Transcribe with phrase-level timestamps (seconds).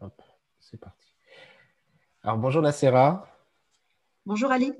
[0.00, 0.22] Hop,
[0.60, 1.14] c'est parti.
[2.22, 3.28] Alors bonjour Nacera.
[4.24, 4.72] Bonjour Ali.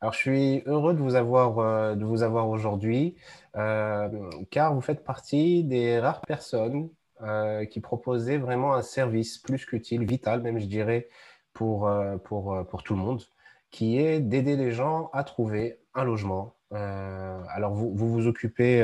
[0.00, 3.16] Alors je suis heureux de vous avoir, euh, de vous avoir aujourd'hui
[3.56, 4.08] euh,
[4.50, 6.88] car vous faites partie des rares personnes
[7.20, 11.08] euh, qui proposaient vraiment un service plus qu'utile, vital même je dirais,
[11.52, 11.90] pour,
[12.24, 13.22] pour, pour tout le monde,
[13.70, 16.54] qui est d'aider les gens à trouver un logement.
[16.70, 18.82] alors vous, vous vous occupez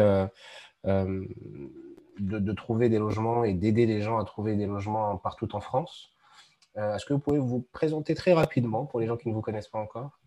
[2.18, 6.12] de, trouver des logements et d'aider les gens à trouver des logements partout en France.
[6.76, 9.42] Euh, est-ce que vous pouvez vous présenter très rapidement pour les gens qui ne vous
[9.42, 10.18] connaissent pas encore?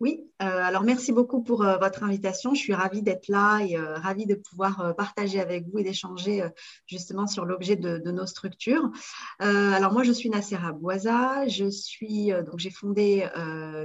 [0.00, 2.54] Oui, euh, alors merci beaucoup pour euh, votre invitation.
[2.54, 6.48] Je suis ravie d'être là et ravie de pouvoir partager avec vous et d'échanger
[6.86, 8.92] justement sur l'objet de, nos structures.
[9.40, 11.48] alors moi, je suis Nassera Boisa.
[11.48, 13.28] Je suis donc j'ai fondé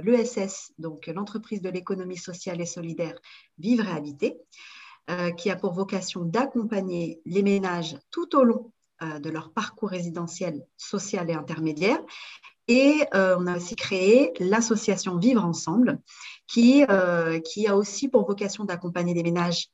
[0.04, 3.18] l'ESS, donc l'entreprise de l'économie sociale et solidaire
[3.58, 4.38] Vivre et Habiter.
[5.10, 8.72] Euh, qui a pour vocation d'accompagner les ménages tout au long
[9.02, 11.98] euh, de leur parcours résidentiel, social et intermédiaire.
[12.68, 16.00] Et euh, on a aussi créé l'association Vivre Ensemble,
[16.46, 16.84] qui,
[17.44, 19.68] qui a aussi pour vocation d'accompagner les ménages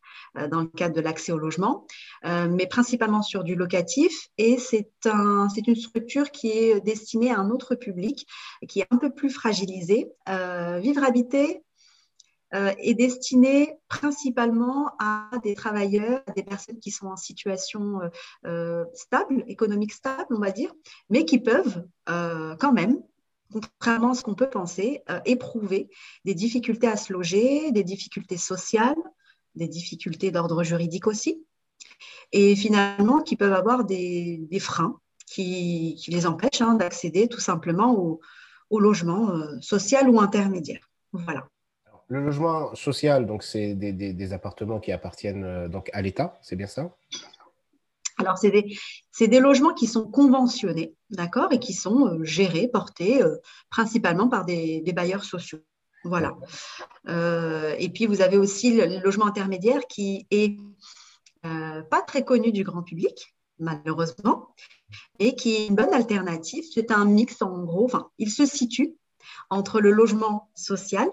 [0.50, 1.84] dans le cadre de l'accès au logement,
[2.24, 4.28] mais principalement sur du locatif.
[4.38, 8.26] Et c'est un, une structure qui est destinée à un autre public,
[8.68, 10.08] qui est un peu plus fragilisé.
[10.26, 11.62] Vivre Habiter
[12.52, 18.08] euh, est destiné principalement à des travailleurs, à des personnes qui sont en situation euh,
[18.44, 20.72] euh, stable, économique stable, on va dire,
[21.10, 23.00] mais qui peuvent quand même
[23.52, 25.90] contrairement à ce qu'on peut penser, éprouver
[26.24, 28.96] des difficultés à se loger, des difficultés sociales,
[29.54, 31.44] des difficultés d'ordre juridique aussi,
[32.32, 38.20] et finalement qui peuvent avoir des, freins qui, les empêchent hein, d'accéder tout simplement au,
[38.70, 40.88] au logement social ou intermédiaire.
[41.12, 41.48] Voilà.
[42.10, 46.66] Le logement social, donc c'est des, appartements qui appartiennent euh, donc à l'État, c'est bien
[46.66, 46.92] ça?
[48.18, 48.50] Alors, c'est
[49.28, 53.36] des, logements qui sont conventionnés, d'accord, et qui sont euh, gérés, portés euh,
[53.70, 55.60] principalement par des, bailleurs sociaux.
[56.02, 56.34] Voilà.
[57.06, 60.56] et puis, vous avez aussi le, logement intermédiaire qui est
[61.42, 64.54] pas très connu du grand public, malheureusement,
[65.20, 66.64] et qui est une bonne alternative.
[66.74, 67.88] C'est un mix, en gros,
[68.18, 68.96] il se situe
[69.50, 71.08] entre le logement social,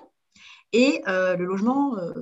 [0.73, 2.13] et euh, le logement euh,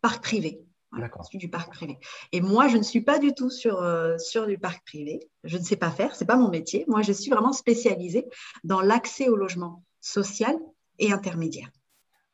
[0.00, 0.62] parc privé.
[0.96, 1.28] D'accord.
[1.34, 1.98] du parc privé.
[2.32, 5.20] Et moi, je ne suis pas du tout sur, euh, sur du parc privé.
[5.44, 6.86] Je ne sais pas faire, ce n'est pas mon métier.
[6.88, 8.26] Moi, je suis vraiment spécialisée
[8.64, 10.56] dans l'accès au logement social
[10.98, 11.68] et intermédiaire.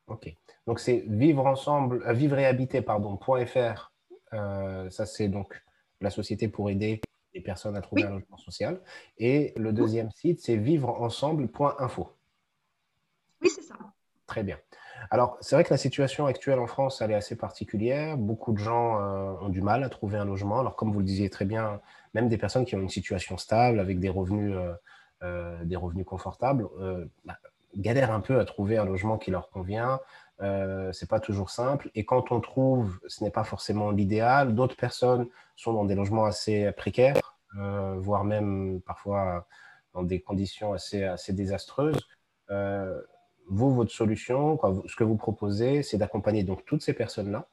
[0.07, 0.33] Ok.
[0.69, 3.91] Donc, c'est vivre ensemble, vivre et habiter, pardon, .fr.
[4.31, 5.61] ça, c'est donc
[6.01, 7.01] la société pour aider
[7.35, 8.81] les personnes à trouver un logement social.
[9.19, 12.13] Et le deuxième site, c'est vivre-ensemble.info.
[13.41, 13.75] Oui, c'est ça.
[14.27, 14.59] Très bien.
[15.13, 18.17] Alors, c'est vrai que la situation actuelle en France, elle est assez particulière.
[18.17, 20.59] Beaucoup de gens euh, ont du mal à trouver un logement.
[20.59, 21.83] Alors, comme vous le disiez très bien,
[22.15, 24.73] même des personnes qui ont une situation stable, avec des revenus, euh,
[25.23, 26.67] euh, des revenus confortables,
[27.27, 27.37] bah,
[27.77, 30.01] galèrent un peu à trouver un logement qui leur convient.
[30.41, 31.91] Ce n'est pas toujours simple.
[31.95, 34.55] Et quand on trouve, ce n'est pas forcément l'idéal.
[34.55, 37.37] D'autres personnes sont dans des logements assez précaires,
[37.99, 39.47] voire même parfois
[39.93, 42.01] dans des conditions assez, assez désastreuses
[43.53, 47.47] vous, votre solution, ce que vous proposez, c'est d'accompagner donc toutes ces personnes-là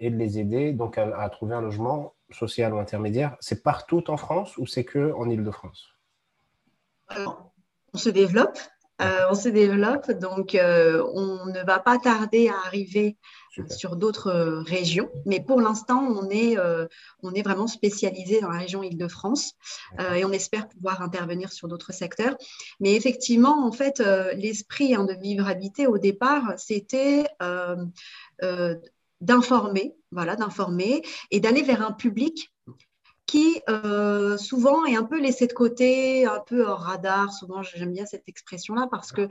[0.00, 3.36] et de les aider donc à, trouver un logement social ou intermédiaire.
[3.40, 5.94] C'est partout en France ou c'est que en Île-de-France?
[7.16, 8.58] On se développe.
[9.02, 13.16] Euh, on se développe, donc euh, on ne va pas tarder à arriver
[13.70, 15.10] sur d'autres euh, régions.
[15.26, 16.86] Mais pour l'instant, on, est, euh,
[17.22, 19.54] on est vraiment spécialisé dans la région Île-de-France
[20.00, 22.36] euh, et on espère pouvoir intervenir sur d'autres secteurs.
[22.80, 24.00] Mais effectivement, en fait,
[24.36, 27.26] l'esprit hein, de Vivre Habité au départ, c'était
[29.20, 32.52] d'informer, voilà, d'informer et d'aller vers un public
[33.26, 37.32] qui euh, souvent est un peu laissé de côté, un peu hors radar.
[37.32, 39.28] Souvent, j'aime bien cette expression-là parce que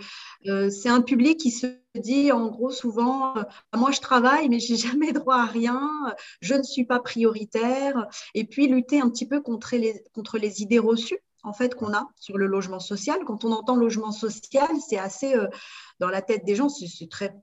[0.47, 3.43] euh, c'est un public qui se dit en gros souvent euh,
[3.75, 5.89] moi je travaille mais j'ai jamais droit à rien,
[6.41, 8.07] je ne suis pas prioritaire.
[8.33, 11.93] Et puis lutter un petit peu contre les, contre les idées reçues en fait qu'on
[11.93, 13.19] a sur le logement social.
[13.25, 15.35] Quand on entend logement social, c'est assez
[15.99, 17.35] dans la tête des gens, c'est très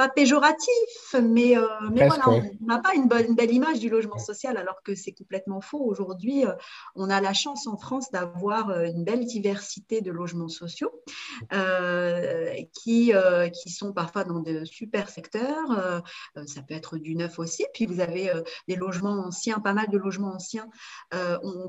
[0.00, 4.16] pas péjoratif, mais, euh, mais voilà, on n'a pas une, bonne, belle image du logement
[4.16, 5.84] social alors que c'est complètement faux.
[5.84, 6.52] Aujourd'hui, euh,
[6.94, 10.90] on a la chance en France d'avoir euh, une belle diversité de logements sociaux
[12.72, 13.12] qui,
[13.52, 16.02] qui sont parfois dans de super secteurs.
[16.46, 17.66] ça peut être du neuf aussi.
[17.74, 18.32] Puis vous avez
[18.68, 20.68] des logements anciens, pas mal de logements anciens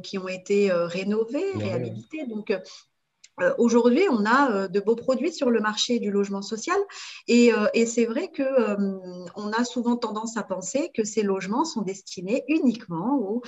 [0.03, 2.25] qui ont été rénovés, réhabilités.
[2.27, 2.53] Donc,
[3.57, 6.77] aujourd'hui, on a euh, de beaux produits sur le marché du logement social
[7.27, 8.43] et, euh, c'est vrai que
[9.35, 13.41] on a souvent tendance à penser que ces logements sont destinés uniquement aux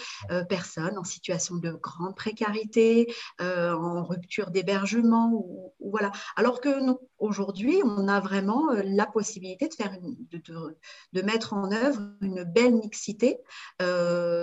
[0.50, 6.12] personnes en situation de grande précarité, en rupture d'hébergement ou, voilà.
[6.35, 6.69] Alors que
[7.19, 13.38] aujourd'hui, on a vraiment la possibilité de faire de, mettre en œuvre une belle mixité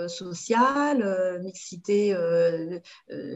[0.07, 2.15] sociale, mixité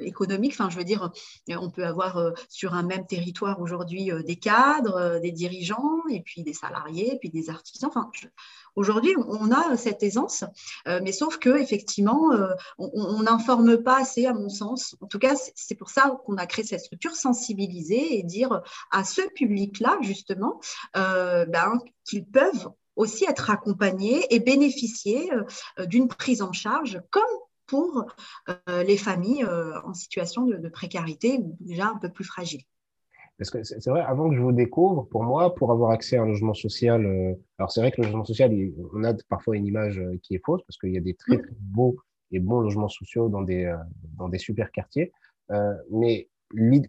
[0.02, 0.54] économique.
[0.54, 1.12] Enfin, je veux dire,
[1.50, 6.02] on peut avoir euh, sur un même territoire aujourd'hui euh, des cadres, euh, des dirigeants,
[6.10, 7.90] et puis des salariés, puis des artisans.
[7.90, 8.10] Enfin,
[8.76, 10.44] Aujourd'hui, on a cette aisance,
[10.86, 12.32] mais sauf que effectivement,
[12.78, 14.98] on n'informe pas assez, à mon sens.
[15.00, 18.62] En tout cas, c'est pour ça qu'on a créé cette structure, sensibiliser et dire
[18.92, 20.60] à ce public-là, justement,
[20.94, 25.32] ben, qu'ils peuvent aussi être accompagnés et bénéficier
[25.80, 27.24] d'une prise en charge comme
[27.68, 28.06] pour
[28.50, 32.64] euh, les familles euh, en situation de, précarité ou déjà un peu plus fragiles.
[33.38, 36.22] Parce que c'est vrai, avant que je vous découvre, pour moi, pour avoir accès à
[36.22, 38.52] un logement social, euh, alors c'est vrai que le logement social,
[38.94, 41.56] on a parfois une image qui est fausse parce qu'il y a des très, très
[41.60, 41.98] beaux
[42.32, 43.74] et bons logements sociaux dans des,
[44.18, 45.12] dans des super quartiers.
[45.92, 46.30] mais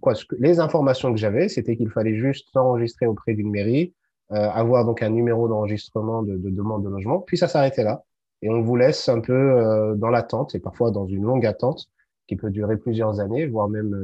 [0.00, 3.92] quoi, les informations que j'avais, c'était qu'il fallait juste s'enregistrer auprès d'une mairie,
[4.30, 8.05] avoir donc un numéro d'enregistrement de, de, demande de logement, puis ça s'arrêtait là
[8.42, 11.86] et on vous laisse un peu euh, dans l'attente et parfois dans une longue attente
[12.26, 13.94] qui peut durer plusieurs années, voire même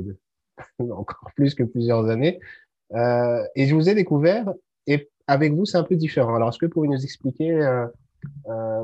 [0.81, 2.41] euh, encore plus que plusieurs années.
[2.95, 4.53] Euh, et je vous ai découvert
[4.87, 6.35] et avec vous, c'est un peu différent.
[6.35, 7.87] Alors, est-ce que vous pouvez nous expliquer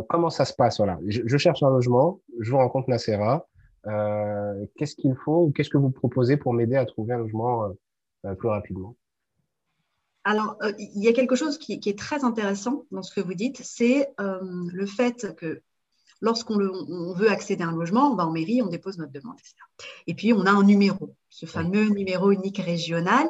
[0.08, 0.78] comment ça se passe?
[0.78, 0.98] Voilà.
[1.04, 3.46] je, cherche un logement, je vous rencontre Nacera.
[4.76, 7.68] Qu'est-ce qu'il faut ou qu'est-ce que vous proposez pour m'aider à trouver un logement
[8.38, 8.94] plus rapidement?
[10.24, 13.34] Alors, euh, il y a quelque chose qui, est très intéressant dans ce que vous
[13.34, 14.40] dites, c'est euh,
[14.72, 15.62] le fait que
[16.20, 16.58] lorsqu'on
[17.14, 19.54] veut accéder à un logement, on va en mairie, on dépose notre demande, etc.
[20.08, 23.26] Et puis, on a un numéro, ce fameux numéro unique régional,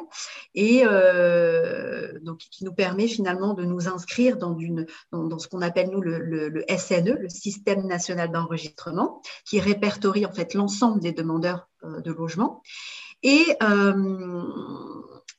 [0.55, 6.01] et euh, donc, qui nous permet finalement de nous inscrire dans, ce qu'on appelle, nous,
[6.01, 12.61] le, SNE, le Système national d'enregistrement, qui répertorie en fait l'ensemble des demandeurs de logement.
[13.21, 13.45] Et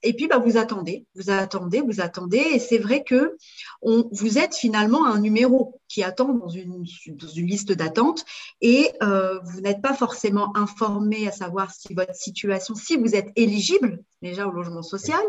[0.03, 2.39] et puis, bah, vous attendez, vous attendez, vous attendez.
[2.39, 3.37] Et c'est vrai que
[3.83, 8.25] on, vous êtes finalement un numéro qui attend dans une, dans une liste d'attente
[8.61, 13.31] et euh, vous n'êtes pas forcément informé à savoir si votre situation, si vous êtes
[13.37, 15.21] éligible déjà au logement social.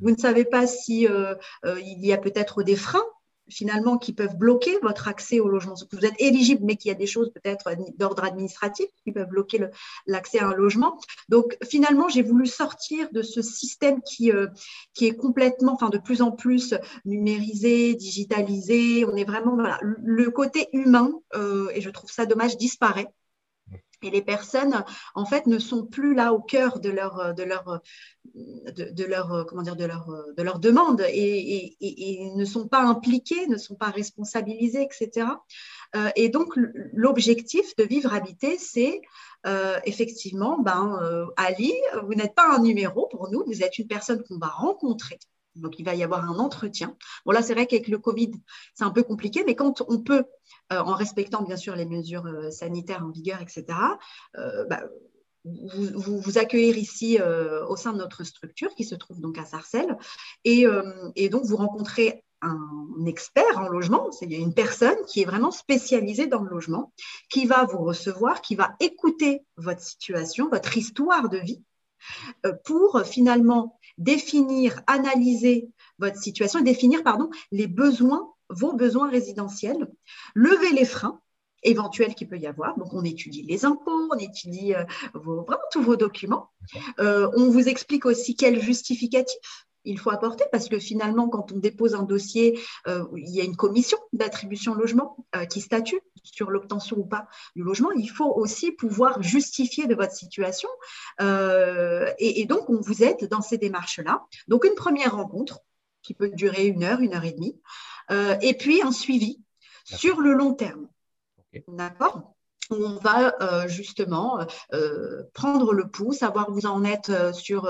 [0.00, 1.34] Vous ne savez pas si euh,
[1.64, 3.04] euh, il y a peut-être des freins
[3.50, 5.74] finalement qui peuvent bloquer votre accès au logement.
[5.92, 9.66] Vous êtes éligible, mais qu'il y a des choses peut-être d'ordre administratif qui peuvent bloquer
[10.06, 10.98] l'accès à un logement.
[11.28, 14.46] Donc finalement, j'ai voulu sortir de ce système qui, euh,
[14.94, 16.74] qui est complètement, enfin de plus en plus
[17.04, 19.04] numérisé, digitalisé.
[19.04, 23.08] On est vraiment, voilà, le côté humain, euh, et je trouve ça dommage, disparaît.
[24.02, 24.84] Et les personnes,
[25.14, 27.80] en fait, ne sont plus là au cœur de leur, de leur,
[28.34, 31.76] de, leur, comment dire, de leur, de leur demande et,
[32.36, 35.26] ne sont pas impliquées, ne sont pas responsabilisées, etc.
[35.96, 36.52] Euh, et donc,
[36.92, 39.00] l'objectif de Vivre Habité, c'est
[39.46, 41.72] euh, effectivement, ben, euh, Ali,
[42.04, 45.18] vous n'êtes pas un numéro pour nous, vous êtes une personne qu'on va rencontrer
[45.60, 46.96] donc, il va y avoir un entretien.
[47.24, 48.32] Bon, là, c'est vrai qu'avec le Covid,
[48.74, 50.24] c'est un peu compliqué, mais quand on peut,
[50.72, 53.64] euh, en respectant bien sûr les mesures euh, sanitaires en vigueur, etc.,
[54.36, 54.82] euh, bah,
[55.44, 57.18] vous, vous, accueillir ici
[57.68, 59.96] au sein de notre structure qui se trouve donc à Sarcelles.
[60.44, 60.66] Et,
[61.30, 66.42] donc, vous rencontrez un expert en logement, c'est une personne qui est vraiment spécialisée dans
[66.42, 66.92] le logement,
[67.30, 71.62] qui va vous recevoir, qui va écouter votre situation, votre histoire de vie,
[72.64, 79.88] pour finalement définir, analyser votre situation définir pardon, les besoins, vos besoins résidentiels,
[80.34, 81.20] lever les freins
[81.62, 82.78] éventuels qu'il peut y avoir.
[82.78, 86.50] Donc, on étudie les impôts, on étudie euh, vraiment tous vos documents.
[87.00, 91.58] Euh, on vous explique aussi quel justificatif il faut apporter parce que finalement, quand on
[91.58, 96.50] dépose un dossier, euh, il y a une commission d'attribution logement euh, qui statue sur
[96.50, 97.26] l'obtention ou pas
[97.56, 97.90] du logement.
[97.92, 100.68] Il faut aussi pouvoir justifier de votre situation.
[101.20, 104.24] Euh, et, donc, on vous aide dans ces démarches-là.
[104.46, 105.60] Donc, une première rencontre
[106.02, 107.60] qui peut durer une heure, une heure et demie,
[108.40, 109.42] et puis un suivi
[109.84, 110.88] sur le long terme.
[111.66, 112.37] D'accord?
[112.70, 114.40] On va euh, justement
[114.74, 117.68] euh, prendre le pouls, savoir où vous en êtes euh, sur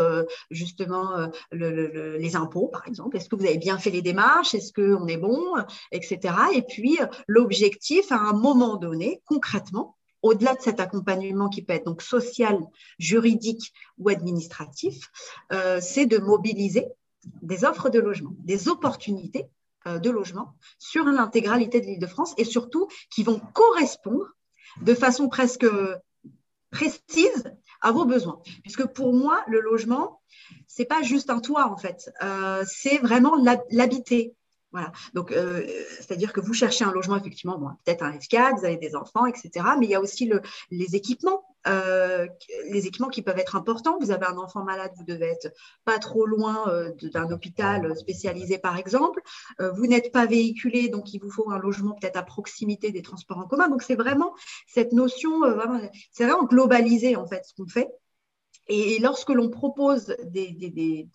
[0.50, 3.16] justement les impôts, par exemple.
[3.16, 4.54] Est-ce que vous avez bien fait les démarches?
[4.54, 5.54] Est-ce qu'on est bon?
[5.92, 6.18] Etc.
[6.54, 11.86] Et puis, l'objectif, à un moment donné, concrètement, au-delà de cet accompagnement qui peut être
[11.86, 12.58] donc social,
[12.98, 15.10] juridique ou administratif,
[15.80, 16.86] c'est de mobiliser
[17.42, 19.46] des offres de logement, des opportunités
[19.86, 24.26] de logement sur l'intégralité de l'île de France et surtout qui vont correspondre
[24.82, 25.66] de façon presque
[26.70, 27.44] précise
[27.80, 28.40] à vos besoins.
[28.62, 30.20] Puisque pour moi, le logement,
[30.66, 33.34] c'est pas juste un toit en fait, euh, c'est vraiment
[33.70, 34.34] l'habiter.
[34.70, 34.92] Voilà.
[35.14, 38.76] Donc, euh, c'est-à-dire que vous cherchez un logement, effectivement, bon, peut-être un F4, vous avez
[38.76, 39.50] des enfants, etc.
[39.78, 42.26] Mais il y a aussi le, les équipements, euh,
[42.68, 43.96] les équipements qui peuvent être importants.
[43.98, 45.54] Vous avez un enfant malade, vous devez être
[45.86, 49.22] pas trop loin euh, d'un hôpital spécialisé, par exemple.
[49.58, 53.38] vous n'êtes pas véhiculé, donc il vous faut un logement peut-être à proximité des transports
[53.38, 53.68] en commun.
[53.70, 54.34] Donc, c'est vraiment
[54.66, 55.42] cette notion,
[56.12, 57.88] c'est vraiment globalisé, en fait, ce qu'on fait.
[58.66, 61.08] Et lorsque l'on propose des, des, des,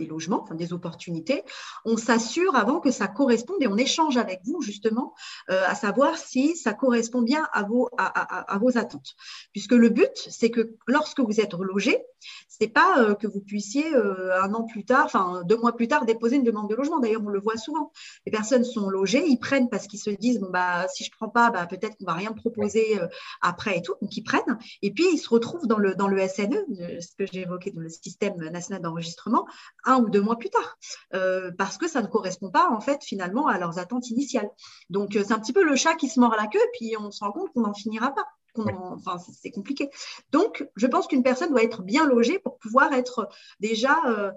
[0.00, 1.44] des logements, enfin des opportunités,
[1.84, 5.14] on s'assure avant que ça corresponde et on échange avec vous justement
[5.50, 9.14] euh, à savoir si ça correspond bien à vos, à, vos attentes.
[9.52, 11.98] Puisque le but, c'est que lorsque vous êtes relogé,
[12.48, 15.88] c'est pas euh, que vous puissiez euh, un an plus tard, enfin deux mois plus
[15.88, 16.98] tard, déposer une demande de logement.
[16.98, 17.92] D'ailleurs, on le voit souvent.
[18.26, 21.28] Les personnes sont logées, ils prennent parce qu'ils se disent bon bah si je prends
[21.28, 22.98] pas, bah, peut-être qu'on va rien me proposer
[23.42, 24.58] après et tout, donc ils prennent.
[24.82, 26.64] Et puis ils se retrouvent dans le dans le SNE,
[27.00, 29.46] ce que j'ai évoqué dans le système national d'enregistrement,
[29.84, 30.78] un ou deux mois plus tard,
[31.14, 34.50] euh, parce que ça ne correspond pas en fait finalement à leurs attentes initiales.
[34.90, 37.10] Donc euh, c'est un petit peu le chat qui se mord la queue, puis on
[37.10, 38.26] se rend compte qu'on n'en finira pas.
[38.56, 39.90] Enfin, c'est compliqué.
[40.32, 43.28] Donc, je pense qu'une personne doit être bien logée pour pouvoir être
[43.60, 44.30] déjà, euh,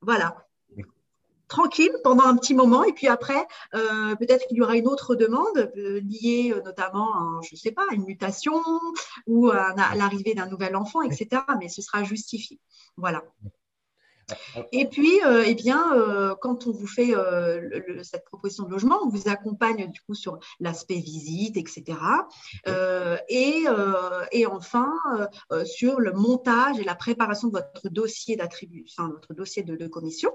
[0.00, 0.46] voilà,
[1.48, 5.70] tranquille pendant un petit moment et puis après peut-être qu'il y aura une autre demande
[5.76, 8.60] liée notamment à, je sais pas à une mutation
[9.28, 12.58] ou à l'arrivée d'un nouvel enfant etc mais ce sera justifié.
[12.96, 13.22] Voilà
[14.72, 18.98] et puis, euh, eh bien, euh, quand on vous fait euh, cette proposition de logement,
[19.04, 21.98] on vous accompagne du coup sur l'aspect visite, etc.
[23.28, 23.64] Et,
[24.32, 24.92] et, enfin,
[25.64, 30.30] sur le montage et la préparation de votre dossier d'attribution, enfin, votre dossier de, commission.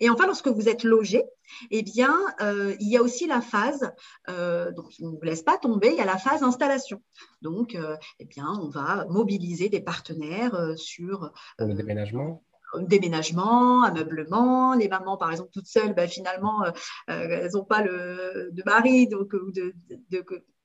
[0.00, 1.22] Et enfin, lorsque vous êtes logé,
[1.70, 3.90] eh bien, il y a aussi la phase,
[4.28, 7.00] donc on ne vous laisse pas tomber, il y a la phase installation.
[7.40, 7.78] Donc,
[8.18, 12.42] eh bien, on va mobiliser des partenaires sur le déménagement?
[12.80, 14.74] Déménagement, ameublement.
[14.74, 16.70] Les mamans, par exemple, toutes seules, ben, finalement, euh,
[17.10, 19.74] euh, elles n'ont pas le, de mari donc, de,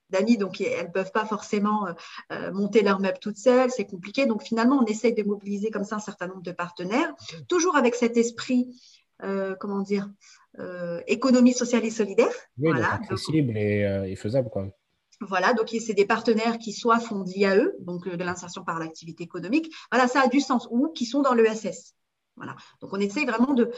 [0.10, 1.88] d'amis, donc elles ne peuvent pas forcément
[2.32, 4.26] euh, monter leurs meubles toutes seules, c'est compliqué.
[4.26, 7.14] Donc finalement, on essaye de mobiliser comme ça un certain nombre de partenaires,
[7.48, 8.76] toujours avec cet esprit,
[9.60, 10.10] comment dire,
[11.08, 12.32] économie sociale et solidaire.
[12.58, 14.50] Oui, voilà, accessible et, faisable.
[14.50, 14.70] Quoi.
[15.22, 19.24] Voilà, donc c'est des partenaires qui soient font de l'IAE, donc de l'insertion par l'activité
[19.24, 19.72] économique.
[19.92, 21.94] Voilà, ça a du sens, ou qui sont dans l'ESS.
[22.82, 23.72] Donc, on essaye vraiment de,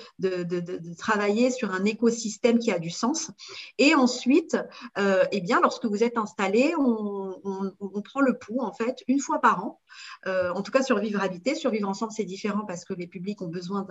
[0.97, 3.31] travailler sur un écosystème qui a du sens.
[3.77, 4.57] Et ensuite,
[4.97, 9.39] euh, eh bien, lorsque vous êtes installé, on, prend le pouls, en fait, une fois
[9.39, 9.79] par an.
[10.27, 11.55] Euh, en tout cas, survivre habité.
[11.55, 13.87] Survivre ensemble, c'est différent parce que les publics ont besoin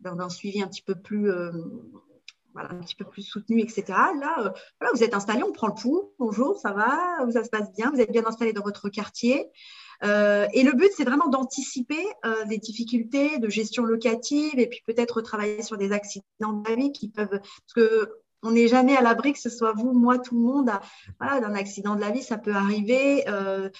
[0.00, 1.30] d'un suivi un petit peu plus.
[1.30, 1.50] Euh,
[3.18, 3.84] soutenu, etc.
[3.88, 4.52] Là,
[4.92, 6.12] vous êtes installé, on prend le pouls.
[6.18, 9.50] Bonjour, ça va, ça se passe bien, vous êtes bien installé dans votre quartier.
[10.04, 14.82] Euh, et le but, c'est vraiment d'anticiper euh, des difficultés de gestion locative et puis
[14.86, 17.28] peut-être travailler sur des accidents de la vie qui peuvent.
[17.28, 18.10] Parce que
[18.42, 20.70] on n'est jamais à l'abri, que ce soit vous, moi, tout le monde,
[21.20, 23.22] voilà, d'un accident de la vie, ça peut arriver.
[23.28, 23.70] Euh,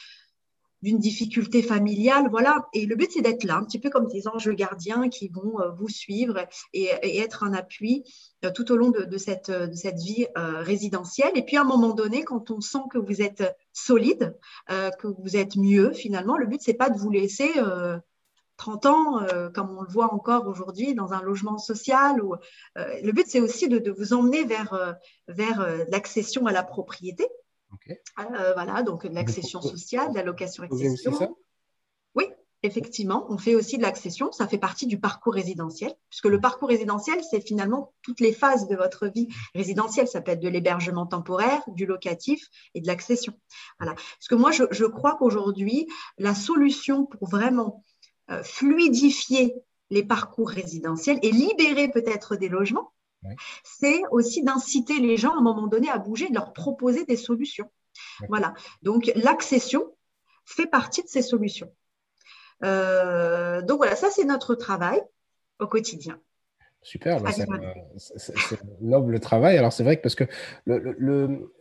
[0.83, 2.69] d'une difficulté familiale, voilà.
[2.73, 5.61] Et le but, c'est d'être là, un petit peu comme des anges gardiens qui vont
[5.61, 6.89] euh, vous suivre et,
[7.21, 8.05] être un appui
[8.45, 11.33] euh, tout au long de, cette, de cette, vie euh, résidentielle.
[11.37, 14.37] Et puis, à un moment donné, quand on sent que vous êtes solide,
[14.69, 17.51] que vous êtes mieux, finalement, le but, c'est pas de vous laisser
[18.57, 22.23] 30 ans, comme on le voit encore aujourd'hui, dans un logement social.
[22.23, 22.35] Ou,
[22.77, 24.97] le but, c'est aussi de, de, vous emmener vers,
[25.29, 27.27] vers l'accession à la propriété
[28.19, 31.37] euh, voilà, donc l'accession sociale, l'allocation accession.
[32.15, 32.27] Oui,
[32.63, 34.33] effectivement, on fait aussi de l'accession.
[34.33, 38.69] Ça fait partie du parcours résidentiel, puisque le parcours résidentiel, c'est finalement toutes les phases
[38.69, 40.09] de votre vie résidentielle.
[40.09, 43.35] Ça peut être de l'hébergement temporaire, du locatif et de l'accession.
[43.79, 43.95] Voilà.
[43.95, 45.87] Parce que moi, je, crois qu'aujourd'hui,
[46.19, 47.85] la solution pour vraiment
[48.31, 49.55] euh, fluidifier
[49.91, 52.93] les parcours résidentiels et libérer peut-être des logements,
[53.65, 57.17] c'est aussi d'inciter les gens à un moment donné à bouger, de leur proposer des
[57.17, 57.71] solutions.
[58.29, 58.55] Voilà.
[58.83, 59.85] Donc l'accession
[60.45, 61.71] fait partie de ces solutions.
[62.65, 65.01] Euh, donc voilà, ça c'est notre travail
[65.59, 66.19] au quotidien.
[66.83, 69.57] Super, bah, c'est un noble travail.
[69.57, 70.25] Alors c'est vrai que parce que
[70.67, 71.53] le,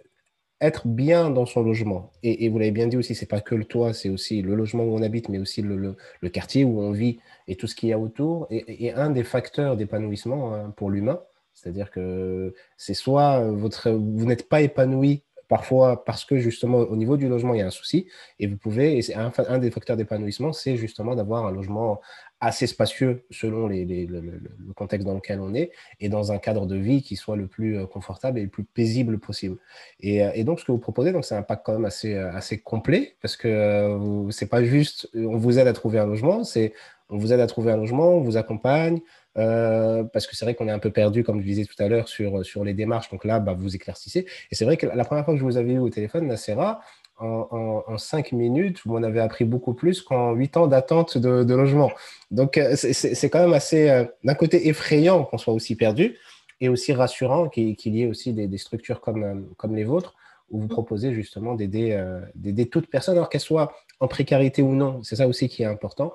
[0.62, 3.66] être bien dans son logement, et, vous l'avez bien dit aussi, c'est pas que le
[3.66, 5.96] toit, c'est aussi le logement où on habite, mais aussi le,
[6.32, 9.76] quartier où on vit et tout ce qu'il y a autour, et, un des facteurs
[9.76, 11.20] d'épanouissement hein, pour l'humain.
[11.62, 17.18] C'est-à-dire que c'est soit votre, vous n'êtes pas épanoui parfois parce que justement au niveau
[17.18, 18.08] du logement, il y a un souci.
[18.40, 22.00] Et vous pouvez, et un, un, des facteurs d'épanouissement, c'est justement d'avoir un logement
[22.40, 24.42] assez spacieux selon les, le,
[24.76, 27.78] contexte dans lequel on est et dans un cadre de vie qui soit le plus
[27.78, 29.58] euh, confortable et le plus paisible possible.
[30.00, 32.32] Et, euh, et donc, ce que vous proposez, c'est un pack quand même assez, euh,
[32.32, 36.74] assez complet parce que c'est pas juste on vous aide à trouver un logement, c'est
[37.10, 39.02] on vous aide à trouver un logement, on vous accompagne,
[39.34, 42.08] parce que c'est vrai qu'on est un peu perdu, comme je disais tout à l'heure,
[42.08, 43.10] sur, sur les démarches.
[43.10, 44.26] Donc là, bah, vous éclaircissez.
[44.52, 46.82] Et c'est vrai que la première fois que je vous avais eu au téléphone, Nacera,
[47.22, 51.92] en, cinq minutes, vous m'en avez appris beaucoup plus qu'en huit ans d'attente de, logement.
[52.32, 56.18] Donc, euh, c'est quand même assez, euh, d'un côté, effrayant qu'on soit aussi perdu
[56.60, 60.16] et aussi rassurant qu'il y ait aussi des, structures comme, euh, comme les vôtres
[60.50, 65.02] où vous proposez justement d'aider toutes personnes, alors qu'elles soient en précarité ou non.
[65.02, 66.14] C'est ça aussi qui est important.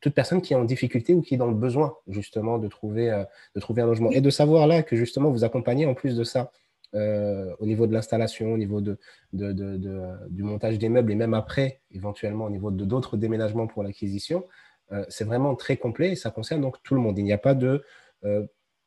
[0.00, 3.24] Toute personne qui est en difficulté ou qui est dans le besoin justement de trouver,
[3.54, 4.10] de trouver un logement.
[4.10, 6.50] Et de savoir là que justement vous accompagnez en plus de ça
[6.96, 8.98] euh, au niveau de l'installation, au niveau de,
[9.32, 14.44] du montage des meubles et même après, éventuellement au niveau de d'autres déménagements pour l'acquisition.
[14.90, 17.16] Euh, c'est vraiment très complet et ça concerne donc tout le monde.
[17.16, 17.84] Il n'y a pas de
[18.24, 18.44] euh,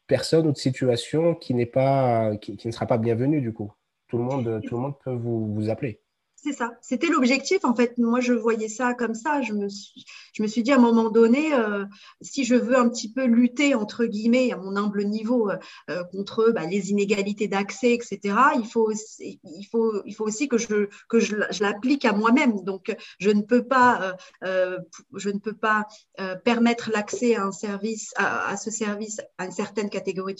[0.07, 3.71] personne ou de situation qui, n'est pas, qui, ne sera pas bienvenue du coup.
[4.09, 6.01] Tout le monde, tout le monde peut vous, vous appeler.
[6.43, 6.71] C'est ça.
[6.81, 7.63] C'était l'objectif.
[7.63, 9.41] En fait, moi, je voyais ça comme ça.
[9.41, 11.85] Je me suis, je me suis dit à un moment donné, euh,
[12.19, 15.55] si je veux un petit peu lutter, entre guillemets, à mon humble niveau, euh,
[15.89, 20.49] euh, contre bah, les inégalités d'accès, etc., il faut, aussi, il, faut, il faut aussi
[20.49, 22.61] que je, que je, l'applique à moi-même.
[22.65, 25.87] Donc, je ne peux pas, je ne peux pas
[26.43, 30.35] permettre l'accès à un service, à, ce service à une certaine catégorie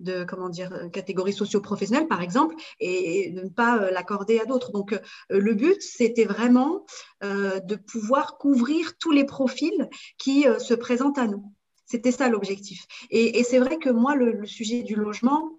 [0.00, 4.71] de, comment dire, catégorie socio-professionnelle, par exemple, et ne pas l'accorder à d'autres.
[4.72, 4.98] Donc, euh,
[5.30, 6.84] le but, c'était vraiment
[7.22, 9.88] euh, de pouvoir couvrir tous les profils
[10.18, 11.52] qui euh, se présentent à nous.
[11.86, 12.86] C'était ça l'objectif.
[13.10, 15.58] Et, c'est vrai que moi, le, sujet du logement,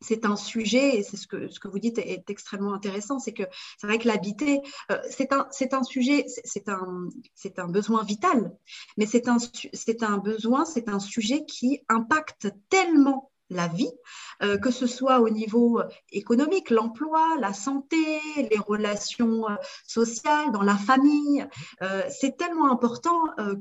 [0.00, 3.32] c'est un sujet, et c'est ce que, ce que vous dites est, extrêmement intéressant, c'est
[3.32, 3.44] que
[3.78, 4.60] c'est vrai que l'habiter,
[5.08, 7.08] c'est un, un sujet, c'est un,
[7.58, 8.56] un besoin vital,
[8.96, 9.38] mais c'est un,
[10.00, 13.90] un besoin, c'est un sujet qui impacte tellement la vie,
[14.42, 15.80] euh, que ce soit au niveau
[16.12, 17.96] économique, l'emploi, la santé,
[18.36, 19.54] les relations euh,
[19.86, 21.46] sociales, dans la famille.
[21.82, 23.18] Euh, c'est tellement important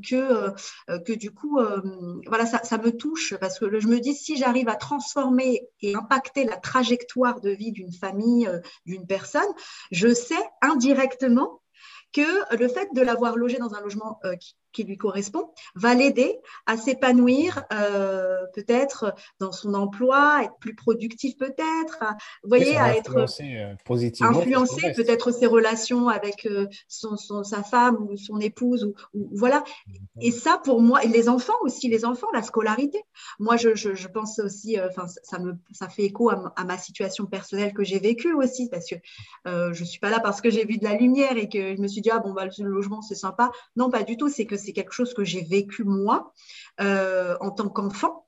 [0.07, 1.59] que, du coup,
[2.27, 6.45] voilà, ça, me touche parce que je me dis, si j'arrive à transformer et impacter
[6.45, 8.49] la trajectoire de vie d'une famille,
[8.85, 9.47] d'une personne,
[9.91, 11.61] je sais indirectement
[12.13, 14.19] que le fait de l'avoir logé dans un logement
[14.71, 21.37] qui lui correspond, va l'aider à s'épanouir euh, peut-être dans son emploi, être plus productif
[21.37, 22.03] peut-être,
[22.43, 27.97] vous voyez, à être euh, positivement, influencer peut-être ses relations avec euh, son, sa femme
[28.09, 29.63] ou son épouse, ou, voilà.
[30.21, 33.01] Et ça pour moi, et les enfants aussi, les enfants, la scolarité.
[33.39, 37.73] Moi, je, je, pense aussi, enfin, ça me, ça fait écho à, ma situation personnelle
[37.73, 38.95] que j'ai vécue aussi, parce que
[39.45, 41.87] je suis pas là parce que j'ai vu de la lumière et que je me
[41.87, 43.51] suis dit ah bon bah le logement c'est sympa.
[43.75, 44.29] Non, pas du tout.
[44.29, 46.33] C'est que c'est quelque chose que j'ai vécu moi
[46.81, 48.27] euh, en tant qu'enfant.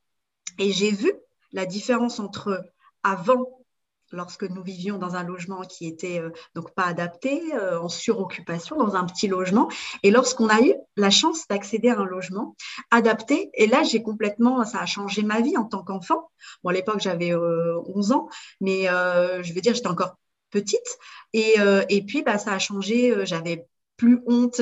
[0.57, 1.11] Et j'ai vu
[1.51, 2.63] la différence entre
[3.03, 3.63] avant,
[4.11, 8.75] lorsque nous vivions dans un logement qui était euh, donc pas adapté, euh, en suroccupation,
[8.75, 9.69] dans un petit logement,
[10.03, 12.55] et lorsqu'on a eu la chance d'accéder à un logement
[12.91, 13.51] adapté.
[13.53, 16.29] Et là, j'ai complètement, ça a changé ma vie en tant qu'enfant.
[16.63, 18.29] Bon, à l'époque, j'avais 11 ans,
[18.61, 20.17] mais je veux dire, j'étais encore
[20.49, 20.97] petite.
[21.33, 23.25] Et, puis, bah, ça a changé.
[23.25, 23.67] J'avais
[23.99, 24.61] plus honte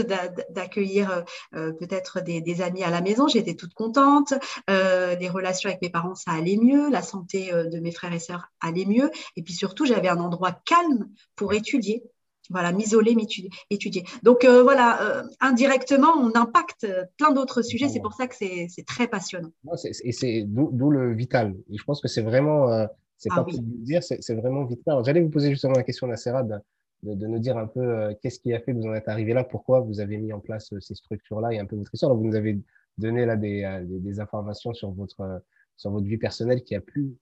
[0.49, 1.21] d'accueillir euh,
[1.55, 3.27] euh, peut-être des, amis à la maison.
[3.27, 4.33] J'étais toute contente.
[4.69, 6.89] Euh, les relations avec mes parents, ça allait mieux.
[6.89, 9.11] La santé de mes frères et sœurs allait mieux.
[9.35, 12.03] Et puis surtout, j'avais un endroit calme pour étudier.
[12.49, 13.15] Voilà, m'isoler,
[13.69, 14.05] étudier.
[14.23, 17.89] Donc voilà, indirectement, on impacte plein d'autres sujets.
[17.89, 19.51] C'est pour ça que c'est très passionnant.
[19.83, 21.55] et c'est d'où le vital.
[21.69, 25.03] Et je pense que c'est vraiment, c'est ah pas dire, c'est vraiment vital.
[25.05, 26.43] J'allais vous poser justement la question, Nassera,
[27.03, 29.33] de, nous dire un peu euh, qu'est-ce qui a fait que vous en êtes arrivé
[29.33, 32.15] là, pourquoi vous avez mis en place euh, ces structures-là et un peu votre histoire.
[32.15, 32.59] vous nous avez
[32.97, 35.41] donné là des, euh, des, informations sur votre,
[35.75, 37.15] sur votre vie personnelle qui, a pu,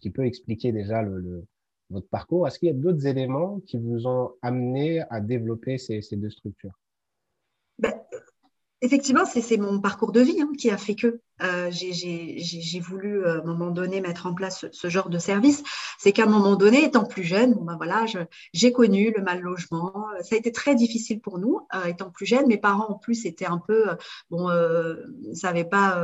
[0.00, 1.44] qui peut expliquer déjà le,
[1.90, 2.46] votre parcours.
[2.46, 6.30] Est-ce qu'il y a d'autres éléments qui vous ont amené à développer ces, ces deux
[6.30, 6.78] structures?
[7.78, 7.92] Ben,
[8.82, 13.38] Effectivement, c'est mon parcours de vie hein, qui a fait que euh, j'ai voulu euh,
[13.38, 15.62] à un moment donné mettre en place ce, genre de service.
[15.98, 18.06] C'est qu'à un moment donné, étant plus jeune, ben voilà,
[18.54, 20.06] j'ai connu le mal logement.
[20.22, 22.46] Ça a été très difficile pour nous, euh, étant plus jeune.
[22.46, 23.84] Mes parents en plus étaient un peu
[24.30, 24.96] bon, euh,
[25.34, 26.02] savaient pas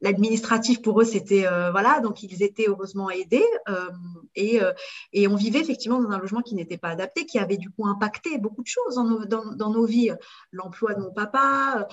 [0.00, 3.90] l'administratif pour eux c'était euh, voilà donc ils étaient heureusement aidés euh,
[4.34, 4.72] et, euh,
[5.12, 7.86] et on vivait effectivement dans un logement qui n'était pas adapté qui avait du coup
[7.86, 10.12] impacté beaucoup de choses dans nos, dans, dans nos vies.
[10.52, 11.88] L'emploi de mon papa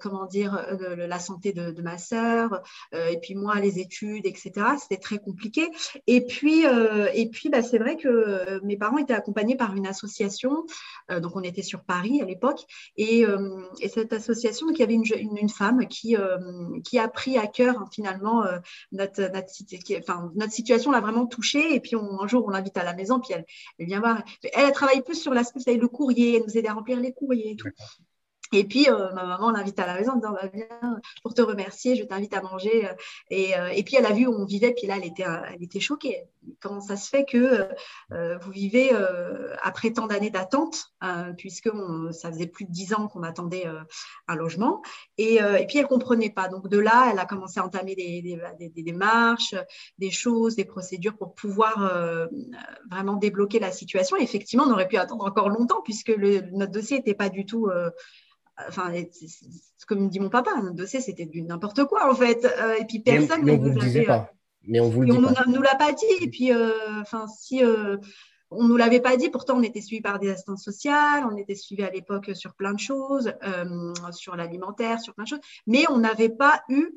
[0.00, 5.18] comment dire la santé de, ma sœur et puis moi les études etc c'était très
[5.18, 5.68] compliqué.
[6.06, 6.64] Et puis
[7.14, 10.64] et puis bah, c'est vrai que mes parents étaient accompagnés par une association
[11.08, 12.64] donc on était sur Paris à l'époque
[12.96, 13.24] et,
[13.80, 16.16] et, cette association qui avait une, une, une femme qui
[16.84, 18.58] qui a pris à cœur hein, finalement euh,
[18.92, 21.74] notre, notre, notre situation l'a vraiment touchée.
[21.74, 23.44] Et puis un jour, on l'invite à la maison, puis elle,
[23.86, 24.22] vient voir.
[24.52, 27.56] Elle, travaille plus sur l'aspect, le courrier, elle nous aide à remplir les courriers.
[28.52, 31.42] Et puis, euh, ma maman l'invite à la maison en disant bah, Viens, pour te
[31.42, 32.88] remercier, je t'invite à manger.
[33.30, 35.62] Et, euh, et, puis, elle a vu où on vivait, puis là, elle était, elle
[35.62, 36.24] était choquée.
[36.60, 37.68] Comment ça se fait que
[38.12, 38.90] euh, vous vivez
[39.62, 40.92] après tant d'années d'attente,
[41.36, 41.70] puisque
[42.12, 43.66] ça faisait plus de dix ans qu'on attendait
[44.26, 44.82] un logement.
[45.18, 46.48] Et, puis, elle ne comprenait pas.
[46.48, 48.22] Donc, de là, elle a commencé à entamer des,
[48.58, 49.54] des démarches,
[49.98, 52.28] des choses, des procédures pour pouvoir
[52.90, 54.16] vraiment débloquer la situation.
[54.16, 57.68] Et effectivement, on aurait pu attendre encore longtemps, puisque notre dossier n'était pas du tout
[58.68, 58.92] enfin,
[59.90, 62.44] comme dit mon papa, un dossier, c'était du n'importe quoi, en fait.
[62.44, 64.30] Euh, et puis personne ne vous, disait pas.
[64.30, 64.34] Euh,
[64.68, 65.44] mais on vous le pas.
[65.48, 66.24] nous l'a pas dit.
[66.24, 66.70] Et puis, euh,
[67.00, 67.60] enfin, si
[68.52, 71.56] on nous l'avait pas dit, pourtant on était suivi par des assistantes sociales, on était
[71.56, 73.32] suivi à l'époque sur plein de choses,
[74.12, 76.90] sur l'alimentaire, sur plein de choses, mais on n'avait pas eu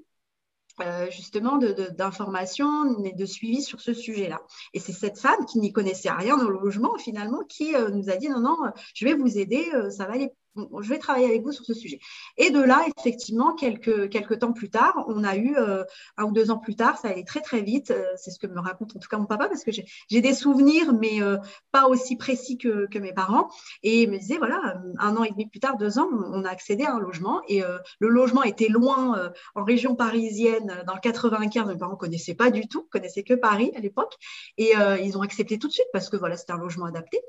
[1.12, 4.42] justement d'informations de, de suivi sur ce sujet-là.
[4.74, 8.18] Et c'est cette femme qui n'y connaissait rien dans le logement, finalement, qui nous a
[8.18, 8.58] dit non, non,
[8.96, 12.00] je vais vous aider, ça va aller je vais travailler avec vous sur ce sujet.
[12.38, 15.84] Et de là, effectivement, quelques, quelques temps plus tard, on a eu, euh,
[16.18, 18.48] un ou deux ans plus tard, ça allait très très vite, euh, c'est ce que
[18.48, 21.38] me raconte en tout cas mon papa, parce que j'ai des souvenirs, mais euh,
[21.72, 23.50] pas aussi précis que, que, mes parents.
[23.82, 26.50] Et il me disait, voilà, un an et demi plus tard, deux ans, on, a
[26.50, 27.62] accédé à un logement, et
[28.00, 32.50] le logement était loin, en région parisienne, dans le 95, mes parents ne connaissaient pas
[32.50, 34.16] du tout, connaissaient que Paris à l'époque,
[34.58, 37.20] et ils ont accepté tout de suite, parce que voilà, c'était un logement adapté.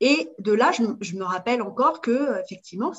[0.00, 2.92] Et de là, je me rappelle encore que, effectivement, effectivement,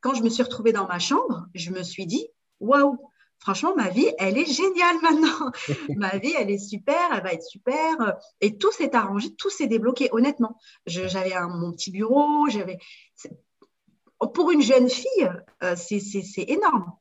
[0.00, 2.28] quand je me suis retrouvée dans ma chambre, je me suis dit,
[2.60, 2.98] waouh,
[3.38, 5.50] franchement, ma vie, elle est géniale maintenant.
[5.96, 8.18] ma vie, elle est super, elle va être super.
[8.42, 10.58] Et tout s'est arrangé, tout s'est débloqué, honnêtement.
[10.86, 12.78] J'avais mon petit bureau, j'avais.
[14.34, 15.30] Pour une jeune fille,
[15.62, 16.92] euh, c'est énorme.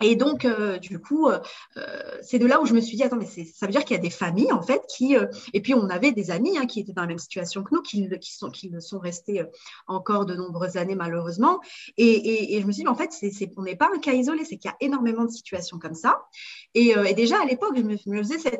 [0.00, 1.40] Et donc, euh, du coup, euh,
[1.76, 3.96] euh, c'est de là où je me suis dit, attends, mais ça veut dire qu'il
[3.96, 5.16] y a des familles, en fait, qui...
[5.52, 7.82] et puis, on avait des amis hein, qui étaient dans la même situation que nous,
[7.82, 9.42] qui, sont, qui sont restés
[9.86, 11.60] encore de nombreuses années, malheureusement.
[11.96, 14.44] Et, et, je me suis dit, en fait, c'est on n'est pas un cas isolé,
[14.44, 16.22] c'est qu'il y a énormément de situations comme ça.
[16.74, 17.76] Et, déjà, à l'époque,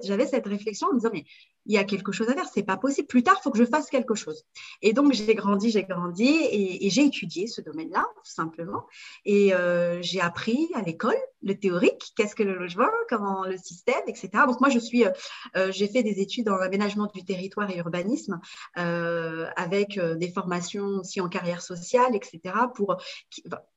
[0.03, 1.25] j'avais cette réflexion en me disant, mais
[1.69, 3.07] il y a quelque chose à faire, c'est pas possible.
[3.07, 4.45] Plus tard, il faut que je fasse quelque chose.
[4.83, 8.87] Et donc, j'ai grandi, j'ai grandi et, j'ai étudié ce domaine-là, tout simplement.
[9.25, 9.53] Et
[10.01, 14.31] j'ai appris à l'école le théorique, qu'est-ce que le logement, comment le système, etc.
[14.47, 15.11] Donc moi, je suis, euh,
[15.57, 18.41] euh, j'ai fait des études dans l'aménagement du territoire et urbanisme,
[18.79, 22.55] euh, avec des formations aussi en carrière sociale, etc.
[22.75, 22.97] Pour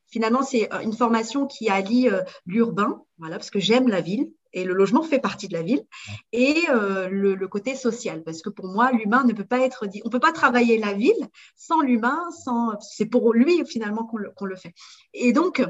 [0.07, 2.09] finalement, c'est une formation qui allie
[2.45, 5.83] l'urbain, voilà, parce que j'aime la ville, et le logement fait partie de la ville,
[6.31, 10.07] et le, côté social, parce que pour moi, l'humain ne peut pas être dit, on
[10.07, 14.55] ne peut pas travailler la ville sans l'humain, sans, c'est pour lui finalement qu'on le,
[14.55, 14.73] fait.
[15.13, 15.63] Et donc,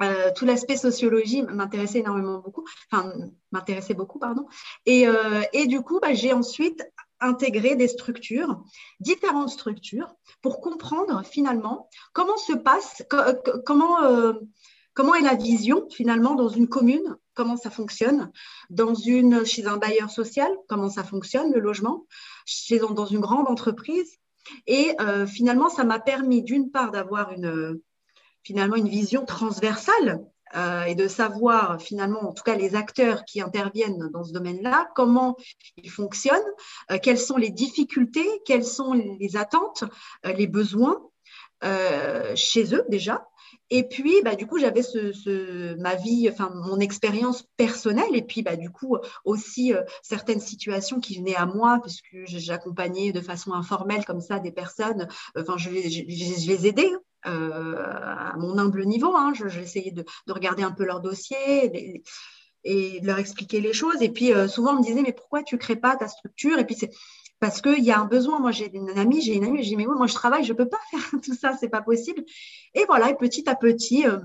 [0.00, 3.12] euh, tout l'aspect sociologie m'intéressait énormément beaucoup, enfin
[3.50, 4.46] m'intéressait beaucoup, pardon.
[4.86, 6.84] Et, euh, et du coup, bah, j'ai ensuite
[7.20, 8.62] intégré des structures,
[9.00, 13.02] différentes structures, pour comprendre finalement comment se passe,
[13.66, 14.34] comment, euh,
[14.94, 18.32] comment est la vision finalement dans une commune, comment ça fonctionne,
[18.68, 22.04] dans une, chez un bailleur social, comment ça fonctionne le logement,
[22.46, 24.18] chez, dans une grande entreprise.
[24.66, 27.80] Et euh, finalement, ça m'a permis d'une part d'avoir une
[28.42, 30.20] finalement une vision transversale
[30.56, 34.88] euh, et de savoir finalement, en tout cas les acteurs qui interviennent dans ce domaine-là,
[34.96, 35.36] comment
[35.76, 36.52] ils fonctionnent,
[36.90, 39.84] euh, quelles sont les difficultés, quelles sont les attentes,
[40.24, 41.00] les besoins
[42.34, 43.24] chez eux déjà.
[43.70, 48.42] Et puis, bah, du coup, j'avais ce, ma vie, enfin, mon expérience personnelle, et puis,
[48.42, 54.04] bah, du coup, aussi certaines situations qui venaient à moi, puisque j'accompagnais de façon informelle
[54.04, 56.90] comme ça des personnes, enfin, je, les aidais
[57.26, 59.14] euh, à mon humble niveau.
[59.16, 59.32] Hein.
[59.60, 62.02] Essayé de, regarder un peu leur dossier
[62.64, 64.00] et de leur expliquer les choses.
[64.02, 66.58] Et puis euh, souvent, on me disait, mais pourquoi tu ne crées pas ta structure?
[66.58, 66.76] Et puis
[67.40, 68.40] parce qu'il y a un besoin.
[68.40, 70.58] Moi, j'ai une amie, j'ai une amie, je dis, mais moi, je travaille, je ne
[70.58, 72.24] peux pas faire tout ça, c'est pas possible.
[72.74, 74.18] Et voilà, et petit à petit, euh,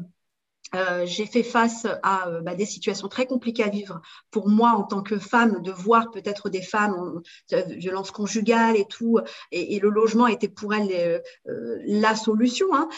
[0.76, 4.72] euh, j'ai fait face à euh, bah, des situations très compliquées à vivre pour moi
[4.72, 9.20] en tant que femme, de voir peut-être des femmes en violence conjugale et tout,
[9.52, 12.68] et, le logement était pour elles la solution.
[12.74, 12.90] Hein.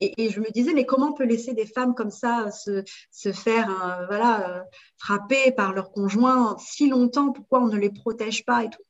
[0.00, 3.32] Et, je me disais, mais comment on peut laisser des femmes comme ça se, se
[3.32, 4.64] faire voilà,
[4.96, 7.32] frapper par leur conjoint si longtemps?
[7.32, 8.82] Pourquoi on ne les protège pas et tout?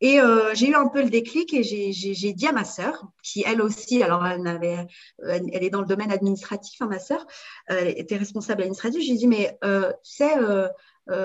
[0.00, 0.18] Et
[0.54, 4.02] j'ai eu un peu le déclic et j'ai dit à ma sœur, qui elle aussi,
[4.02, 4.86] alors elle, avait,
[5.22, 7.24] elle est dans le domaine administratif, hein, ma sœur,
[7.66, 10.34] elle était responsable administrative, j'ai dit, mais tu sais,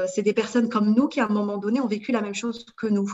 [0.08, 2.66] c'est des personnes comme nous qui, à un moment donné, ont vécu la même chose
[2.78, 3.12] que nous.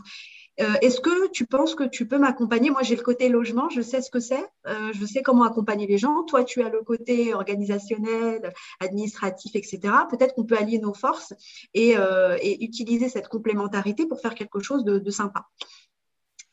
[0.59, 2.69] Euh, est-ce que tu penses que tu peux m'accompagner?
[2.69, 5.85] Moi, j'ai le côté logement, je sais ce que c'est, euh, je sais comment accompagner
[5.85, 6.23] les gens.
[6.23, 9.79] Toi, tu as le côté organisationnel, administratif, etc.
[10.09, 11.33] Peut-être qu'on peut allier nos forces
[11.73, 15.45] et, euh, utiliser cette complémentarité pour faire quelque chose de, sympa.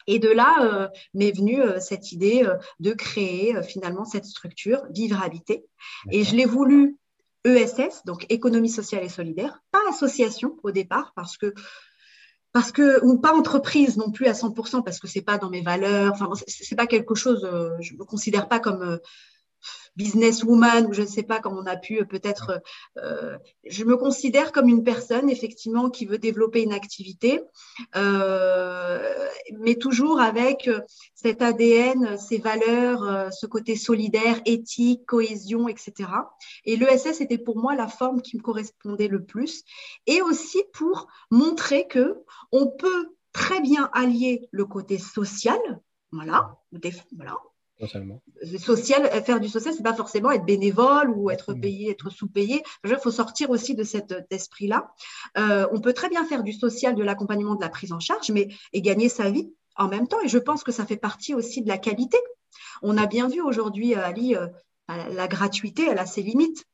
[0.06, 2.46] Et de là m'est venue cette idée
[2.78, 5.64] de créer finalement cette structure Vivre Habiter.
[6.10, 6.98] Et je l'ai voulu
[7.44, 11.54] ESS, donc économie sociale et solidaire, pas association au départ, parce que
[12.54, 15.60] parce que ou pas entreprise non plus à 100% parce que c'est pas dans mes
[15.60, 18.98] valeurs enfin c'est pas quelque chose euh, je me considère pas comme euh,
[19.96, 22.62] businesswoman ou je ne sais pas comment on a pu euh, peut-être.
[22.98, 27.40] Euh, je me considère comme une personne effectivement qui veut développer une activité,
[27.96, 29.28] euh,
[29.58, 30.70] mais toujours avec
[31.14, 36.10] cet ADN, ces valeurs, ce côté solidaire, éthique, cohésion, etc.
[36.64, 39.64] Et l'ESS était pour moi la forme qui me correspondait le plus,
[40.06, 42.18] et aussi pour montrer que
[42.52, 45.58] on peut très bien allier le côté social,
[46.12, 46.56] voilà,
[47.16, 47.36] voilà
[48.58, 52.62] Social, euh, faire du social, c'est pas forcément être bénévole ou être payé, être sous-payé.
[52.84, 54.92] Il faut sortir aussi de cet esprit-là.
[55.38, 58.30] Euh, on peut très bien faire du social, de l'accompagnement, de la prise en charge,
[58.30, 60.20] mais et gagner sa vie en même temps.
[60.24, 62.18] Et je pense que ça fait partie aussi de la qualité.
[62.82, 64.34] On a bien vu aujourd'hui, euh, Ali,
[64.88, 66.64] la gratuité, elle a ses limites.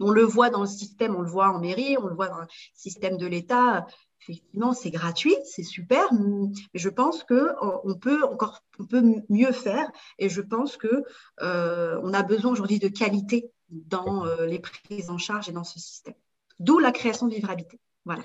[0.00, 2.40] On le voit dans le système, on le voit en mairie, on le voit dans
[2.40, 3.86] le système de l'État
[4.24, 9.52] effectivement, c'est gratuit, c'est super, mais je pense que euh, peut encore on peut mieux
[9.52, 11.04] faire et je pense que
[11.42, 15.64] euh, on a besoin aujourd'hui de qualité dans euh, les prises en charge et dans
[15.64, 16.14] ce système.
[16.58, 17.78] D'où la création de Vivre Habité.
[18.04, 18.22] Voilà.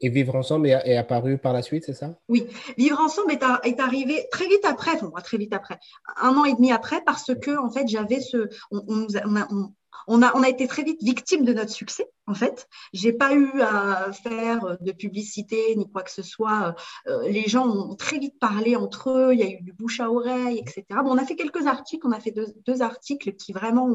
[0.00, 2.18] Et, Vivre Ensemble est, apparu par la suite, c'est ça?
[2.28, 5.78] Oui, Vivre Ensemble est, est, arrivé très vite après, très vite après,
[6.20, 9.06] un an et demi après, parce que en fait j'avais ce, on, on,
[9.50, 9.72] on
[10.06, 12.68] a, on a été très vite victime de notre succès, en fait.
[12.92, 16.74] J'ai pas eu à faire de publicité ni quoi que ce soit.
[17.06, 20.00] Euh, les gens ont très vite parlé entre eux, il y a eu du bouche
[20.00, 20.84] à oreille, etc.
[21.02, 22.34] Bon, on a fait quelques articles, on a fait
[22.66, 23.88] deux, articles qui vraiment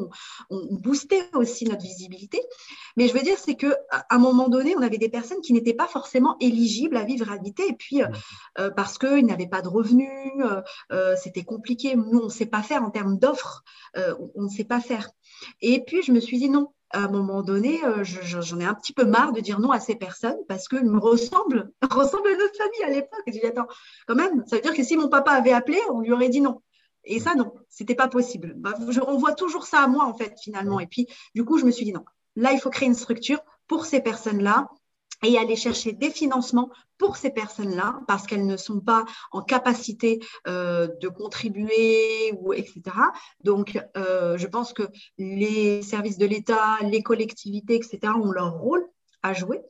[0.49, 2.41] ont, boosté aussi notre visibilité.
[2.97, 3.77] Mais je veux dire, c'est qu'à
[4.09, 7.67] un moment donné, on avait des personnes qui n'étaient pas forcément éligibles à vivre habité,
[7.69, 8.07] et puis euh,
[8.59, 10.09] euh, parce qu'ils n'avaient pas de revenus,
[11.17, 11.95] c'était compliqué.
[11.95, 13.63] Nous, on ne sait pas faire en termes d'offres,
[13.95, 15.09] on ne sait pas faire.
[15.61, 16.71] Et puis, je me suis dit non.
[16.95, 19.79] À un moment donné, euh, j'en ai un petit peu marre de dire non à
[19.79, 23.23] ces personnes parce qu'ils me ressemblent, ressemblent à notre famille à l'époque.
[23.25, 23.65] J'ai dit attends,
[24.05, 26.41] quand même, ça veut dire que si mon papa avait appelé, on lui aurait dit
[26.41, 26.61] non.
[27.03, 28.53] Et ça, non, c'était pas possible.
[28.55, 30.79] Bah, je, on voit toujours ça à moi, en fait, finalement.
[30.79, 32.05] Et puis, du coup, je me suis dit non.
[32.35, 34.67] Là, il faut créer une structure pour ces personnes-là
[35.23, 40.19] et aller chercher des financements pour ces personnes-là parce qu'elles ne sont pas en capacité
[40.47, 42.81] euh, de contribuer ou etc.
[43.43, 44.83] Donc, euh, je pense que
[45.17, 48.13] les services de l'État, les collectivités, etc.
[48.15, 48.85] ont leur rôle
[49.21, 49.61] à jouer.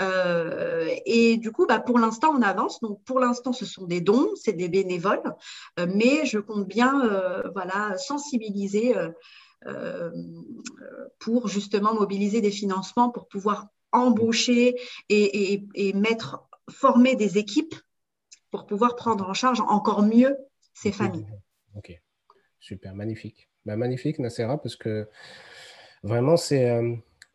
[0.00, 2.80] Euh, et du coup, bah, pour l'instant, on avance.
[2.80, 5.22] Donc, pour l'instant, ce sont des dons, c'est des bénévoles,
[5.78, 6.92] mais je compte bien,
[7.52, 8.94] voilà, sensibiliser.
[11.18, 14.76] pour justement mobiliser des financements pour pouvoir embaucher
[15.08, 17.74] et, mettre, former des équipes
[18.50, 20.36] pour pouvoir prendre en charge encore mieux
[20.74, 21.26] ces familles.
[21.74, 22.00] Ok,
[22.60, 23.48] super, magnifique.
[23.64, 25.08] Bah, magnifique, Nassera, parce que
[26.02, 26.70] vraiment, c'est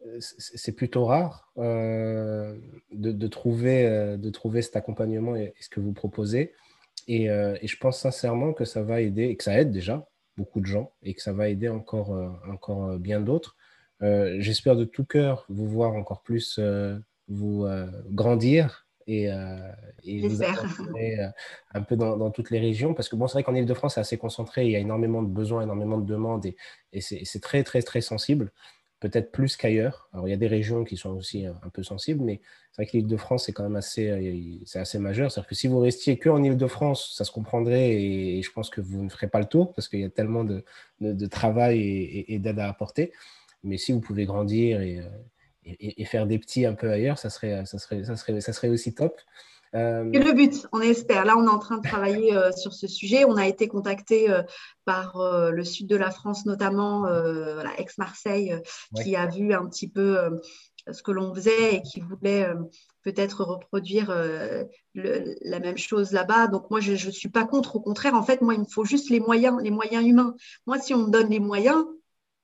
[0.08, 2.58] euh, c'est plutôt rare euh,
[2.92, 6.54] de, trouver, euh, de trouver cet accompagnement et, ce que vous proposez.
[7.08, 10.62] Et, et, je pense sincèrement que ça va aider, et que ça aide déjà beaucoup
[10.62, 12.12] de gens, et que ça va aider encore,
[12.48, 13.58] encore bien d'autres.
[14.04, 19.30] Euh, j'espère de tout cœur vous voir encore plus euh, vous euh, grandir et,
[20.06, 20.42] et vous
[21.74, 22.94] un peu dans, toutes les régions.
[22.94, 25.28] Parce que bon, c'est vrai qu'en Ile-de-France, c'est assez concentré, il y a énormément de
[25.28, 26.56] besoins, énormément de demandes et,
[26.94, 28.52] et c'est très, très, très sensible,
[29.02, 30.08] peut-être plus qu'ailleurs.
[30.14, 32.92] Alors, il y a des régions qui sont aussi un, peu sensibles, mais c'est vrai
[32.92, 35.30] que l'Île-de-France, c'est quand même assez, c'est assez majeur.
[35.30, 38.80] C'est-à-dire que si vous restiez que en Île-de-France, ça se comprendrait et, je pense que
[38.80, 40.64] vous ne ferez pas le tour parce qu'il y a tellement de,
[41.02, 43.12] de, travail et, et d'aide à apporter.
[43.63, 47.30] Mais si vous pouvez grandir et, euh, et, faire des petits un peu ailleurs, ça
[47.30, 49.19] serait, ça serait, ça serait, ça serait aussi top.
[49.74, 51.24] C'est le but, on espère.
[51.24, 53.24] Là, on est en train de travailler sur ce sujet.
[53.24, 54.28] On a été contacté
[54.84, 55.17] par
[55.50, 58.54] le sud de la France, notamment voilà, ex-Marseille,
[59.02, 60.17] qui a vu un petit peu
[60.91, 62.47] ce que l'on faisait et qui voulait
[63.04, 64.13] peut-être reproduire
[64.93, 66.47] la même chose là-bas.
[66.47, 67.78] Donc moi, je ne suis pas contre.
[67.78, 70.36] Au contraire, en fait, moi, il me faut juste les moyens, les moyens humains.
[70.65, 71.86] Moi, si on me donne les moyens,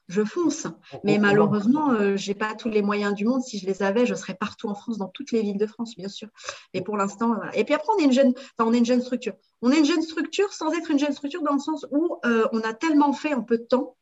[0.08, 0.67] je fonce.
[1.04, 3.41] Mais malheureusement, euh, je n'ai pas tous les moyens du monde.
[3.41, 5.96] Si je les avais, je serais partout en France, dans toutes les villes de France,
[5.96, 6.30] bien sûr.
[6.74, 9.34] Et pour l'instant, Et puis après, on est une jeune, on est une jeune structure.
[9.62, 12.48] On est une jeune structure sans être une jeune structure dans le sens où euh,
[12.52, 13.96] on a tellement fait en peu de temps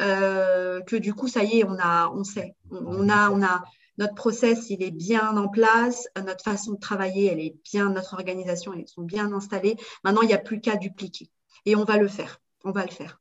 [0.00, 3.62] euh, que du coup, ça y est, on a, on sait, on, a, on a
[3.98, 8.14] notre process, il est bien en place, notre façon de travailler, elle est bien, notre
[8.14, 9.76] organisation, elles sont bien installées.
[10.04, 11.30] Maintenant, il n'y a plus qu'à dupliquer.
[11.66, 12.40] Et on va le faire.
[12.64, 13.20] On va le faire.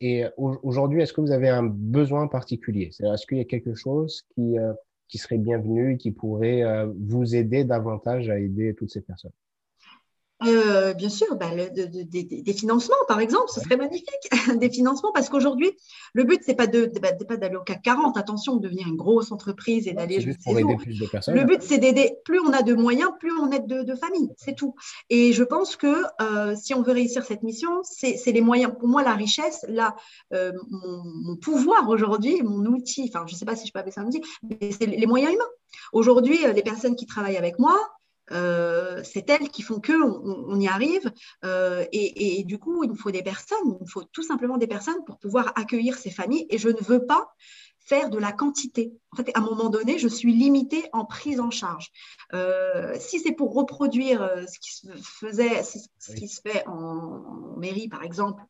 [0.00, 2.90] Et aujourd'hui, est-ce que vous avez un besoin particulier?
[3.00, 4.74] Est-ce qu'il y a quelque chose qui, euh,
[5.08, 9.32] qui serait bienvenu, qui pourrait euh, vous aider davantage à aider toutes ces personnes?
[10.44, 14.06] Euh, bien sûr, bah, des financements, par exemple, ce serait magnifique.
[14.60, 15.72] des financements, parce qu'aujourd'hui,
[16.12, 18.96] le but, c'est pas de, bah, pas d'aller au CAC 40, attention, de devenir une
[18.96, 21.34] grosse entreprise et d'aller juste pour aider plus de personnes.
[21.34, 22.16] Le but, c'est d'aider.
[22.24, 24.74] Plus on a de moyens, plus on aide de, familles, c'est tout.
[25.08, 28.72] Et je pense que euh, si on veut réussir cette mission, c'est, les moyens.
[28.78, 29.96] Pour moi, la richesse, là,
[30.34, 33.92] euh, mon, pouvoir aujourd'hui, mon outil, enfin, je ne sais pas si je peux appeler
[33.92, 35.44] ça un outil, mais c'est les moyens humains.
[35.92, 37.78] Aujourd'hui, les personnes qui travaillent avec moi,
[38.32, 41.12] euh, c'est elles qui font que on, y arrive.
[41.44, 44.66] Euh, et, du coup, il nous faut des personnes, il nous faut tout simplement des
[44.66, 46.46] personnes pour pouvoir accueillir ces familles.
[46.50, 47.34] Et je ne veux pas
[47.78, 48.92] faire de la quantité.
[49.12, 51.92] En fait, à un moment donné, je suis limitée en prise en charge.
[52.34, 57.88] Euh, si c'est pour reproduire ce qui se faisait, ce qui se fait en, mairie,
[57.88, 58.42] par exemple,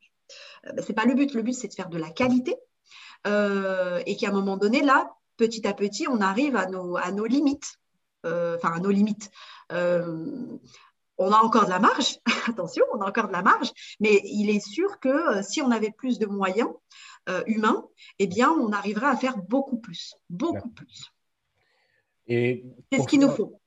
[0.65, 1.35] ben, c'est pas le but.
[1.35, 2.57] Le but, c'est de faire de la qualité.
[3.27, 7.27] et qu'à un moment donné, là, petit à petit, on arrive à nos, à nos
[7.27, 7.79] limites.
[8.27, 9.31] Enfin, à nos limites.
[9.73, 10.59] Euh,
[11.19, 14.51] on a encore de la marge, attention, on a encore de la marge, mais il
[14.51, 15.09] est sûr que
[15.39, 16.69] euh, si on avait plus de moyens
[17.29, 17.87] euh, humains,
[18.19, 21.13] eh bien, on arriverait à faire beaucoup plus, beaucoup plus.
[22.27, 23.61] Et c'est ce qu'il nous faut.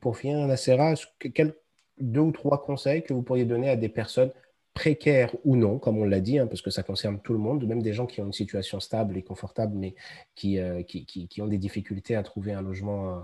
[0.00, 0.94] Pour finir, Nassera,
[1.34, 1.54] quels
[1.98, 4.32] deux ou trois conseils que vous pourriez donner à des personnes
[4.74, 7.66] précaires ou non, comme on l'a dit, hein, parce que ça concerne tout le monde,
[7.66, 9.94] même des gens qui ont une situation stable et confortable, mais
[10.34, 13.20] qui, qui ont des difficultés à trouver un logement euh,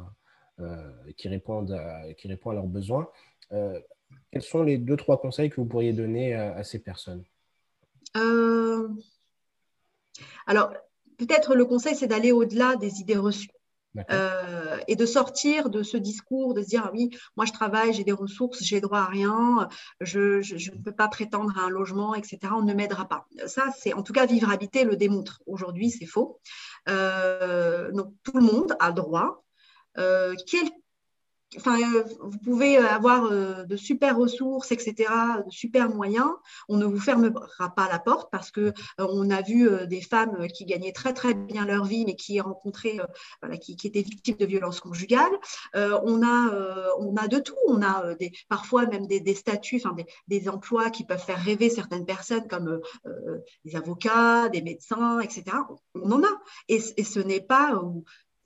[1.16, 3.08] qui, répondent à, qui répond à leurs besoins.
[3.52, 3.78] Euh,
[4.30, 7.24] quels sont les deux, trois conseils que vous pourriez donner à, ces personnes?
[8.16, 8.88] Euh,
[10.46, 10.72] Alors,
[11.18, 13.50] peut-être le conseil, c'est d'aller au-delà des idées reçues.
[14.86, 18.04] et de sortir de ce discours, de se dire ah oui, moi je travaille, j'ai
[18.04, 19.68] des ressources, j'ai droit à rien,
[20.00, 22.38] je, je, ne peux pas prétendre à un logement, etc.
[22.52, 23.26] On ne m'aidera pas.
[23.46, 25.42] Ça, c'est en tout cas vivre habité le démontre.
[25.46, 26.38] Aujourd'hui, c'est faux.
[26.86, 29.42] donc tout le monde a droit
[29.98, 30.34] euh,
[31.56, 35.10] enfin, euh, vous pouvez avoir euh, de super ressources, etc.,
[35.44, 36.30] de super moyens.
[36.68, 40.66] On ne vous fermera pas la porte parce que on a vu des femmes qui
[40.66, 42.98] gagnaient très très bien leur vie, mais qui rencontraient,
[43.60, 45.32] qui, étaient victimes de violences conjugales.
[45.74, 47.56] on a, on a de tout.
[47.66, 49.96] On a des, parfois même des, statuts, enfin
[50.28, 52.80] des, emplois qui peuvent faire rêver certaines personnes, comme
[53.64, 55.44] des avocats, des médecins, etc.
[55.94, 56.40] On en a.
[56.68, 57.80] Et ce n'est pas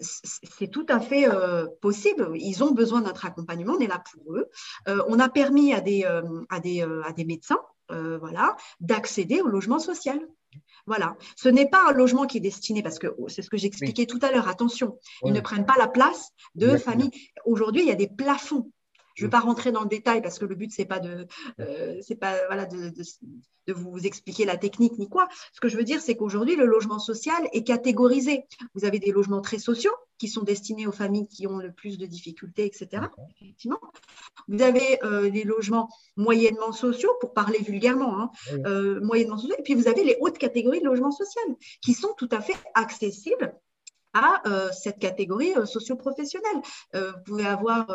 [0.02, 2.32] c'est tout à fait euh, possible.
[2.34, 4.48] Ils ont besoin de notre accompagnement, on est là pour eux.
[4.88, 7.60] Euh, on a permis à des, euh, à des, à des médecins
[8.20, 10.18] voilà, d'accéder au logement social.
[10.86, 11.14] Voilà.
[11.36, 14.06] Ce n'est pas un logement qui est destiné, parce que oh, c'est ce que j'expliquais
[14.06, 17.10] tout à l'heure, attention, ils ne prennent pas la place de familles.
[17.44, 18.70] Aujourd'hui, il y a des plafonds.
[19.14, 21.00] Je ne vais pas rentrer dans le détail parce que le but, ce n'est pas,
[21.00, 21.26] de,
[22.02, 22.92] c'est pas voilà, de,
[23.66, 25.28] de vous expliquer la technique ni quoi.
[25.52, 28.44] Ce que je veux dire, c'est qu'aujourd'hui, le logement social est catégorisé.
[28.74, 31.98] Vous avez des logements très sociaux qui sont destinés aux familles qui ont le plus
[31.98, 33.04] de difficultés, etc.
[33.40, 33.80] Effectivement.
[34.48, 38.30] Vous avez euh, des logements moyennement sociaux, pour parler vulgairement, hein,
[38.66, 41.42] euh, moyennement sociaux, et puis vous avez les hautes catégories de logements sociaux
[41.80, 43.54] qui sont tout à fait accessibles
[44.14, 46.62] à euh, cette catégorie euh, socio-professionnelle.
[46.94, 47.86] Euh, vous pouvez avoir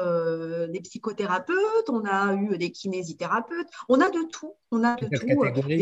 [0.69, 4.53] des psychothérapeutes, on a eu des kinésithérapeutes, on a de tout.
[4.71, 5.09] On a de tout.
[5.09, 5.77] Catégorie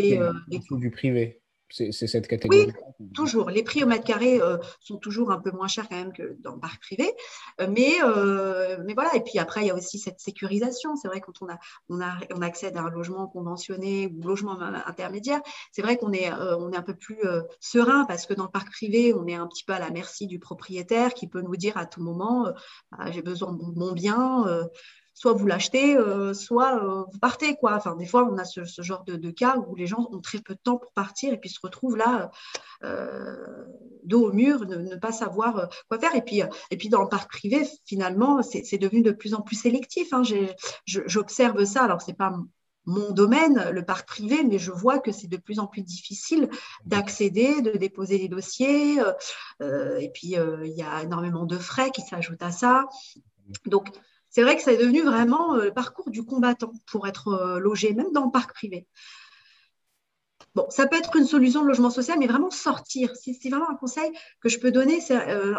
[0.48, 1.42] des, du privé.
[1.70, 2.72] C'est cette catégorie.
[3.00, 3.50] Oui, toujours.
[3.50, 6.38] Les prix au mètre carré euh, sont toujours un peu moins chers quand même que
[6.40, 7.12] dans le parc privé.
[7.60, 9.16] Euh, mais, euh, mais voilà.
[9.16, 10.96] Et puis après, il y a aussi cette sécurisation.
[10.96, 11.58] C'est vrai quand on, a,
[11.90, 16.32] on, a, on accède à un logement conventionné ou logement intermédiaire, c'est vrai qu'on est,
[16.32, 17.22] on est un peu plus
[17.60, 20.28] serein parce que dans le parc privé, on est un petit peu à la merci
[20.28, 22.52] du propriétaire qui peut nous dire à tout moment
[22.92, 24.46] ah, j'ai besoin de mon bien
[25.16, 25.98] soit vous l'achetez,
[26.34, 27.56] soit vous partez.
[27.56, 27.74] Quoi.
[27.76, 30.54] Enfin, des fois, on a ce, genre de, cas où les gens ont très peu
[30.54, 32.30] de temps pour partir et puis se retrouvent là,
[34.04, 36.16] dos au mur, ne, pas savoir quoi faire.
[36.16, 39.56] Et puis, et puis dans le parc privé, finalement, c'est devenu de plus en plus
[39.56, 40.14] sélectif.
[40.14, 40.22] Hein.
[40.86, 41.86] J'observe ça.
[41.86, 42.34] Alors, c'est pas
[42.86, 46.50] mon domaine, le parc privé, mais je vois que c'est de plus en plus difficile
[46.86, 49.00] d'accéder, de déposer les dossiers.
[49.00, 49.12] Euh,
[49.62, 52.86] euh, et puis, euh, il y a énormément de frais qui s'ajoutent à ça.
[53.66, 53.90] Donc,
[54.36, 58.12] c'est vrai que ça est devenu vraiment le parcours du combattant pour être logé, même
[58.12, 58.86] dans le parc privé.
[60.56, 63.14] Bon, ça peut être une solution de logement social, mais vraiment sortir.
[63.16, 65.00] C'est vraiment un conseil que je peux donner.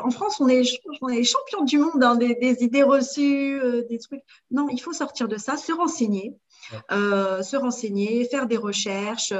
[0.04, 0.60] en France, on est,
[1.00, 3.58] on champion du monde des, idées reçues,
[3.88, 4.20] des trucs.
[4.50, 6.36] Non, il faut sortir de ça, se renseigner,
[6.92, 9.32] euh, se renseigner, faire des recherches,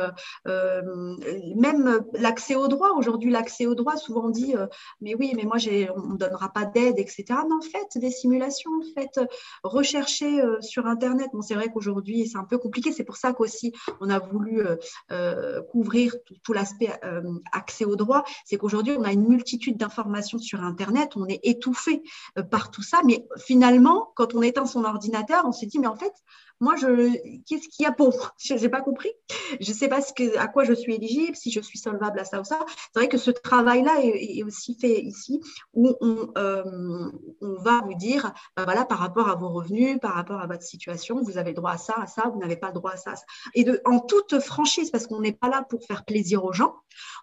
[0.46, 1.16] euh,
[1.56, 2.90] même l'accès au droit.
[2.96, 4.66] Aujourd'hui, l'accès au droit, souvent dit, euh,
[5.00, 5.56] mais oui, mais moi,
[5.96, 7.24] on ne donnera pas d'aide, etc.
[7.48, 9.20] Non, faites des simulations, faites
[9.62, 11.30] rechercher sur Internet.
[11.32, 12.92] Bon, c'est vrai qu'aujourd'hui, c'est un peu compliqué.
[12.92, 14.62] C'est pour ça qu'aussi, on a voulu
[15.70, 16.92] couvrir tout, l'aspect
[17.52, 18.24] accès au droit.
[18.44, 21.12] C'est qu'aujourd'hui, on a une multitude d'informations sur Internet.
[21.16, 22.02] On est étouffé
[22.50, 23.00] par tout ça.
[23.04, 26.12] Mais finalement, quand on éteint son ordinateur, on se dit, mais en fait,
[26.61, 27.12] moi, je,
[27.46, 29.11] qu'est-ce qu'il y a pour Je n'ai pas compris.
[29.61, 30.00] Je ne sais pas
[30.38, 32.59] à quoi je suis éligible, si je suis solvable à ça ou ça.
[32.92, 35.40] C'est vrai que ce travail-là est, aussi fait ici,
[35.74, 40.40] où on, euh, va vous dire, ben voilà, par rapport à vos revenus, par rapport
[40.40, 42.96] à votre situation, vous avez droit à ça, à ça, vous n'avez pas droit à
[42.96, 43.12] ça.
[43.12, 43.24] À ça.
[43.54, 46.74] Et en toute franchise, parce qu'on n'est pas là pour faire plaisir aux gens,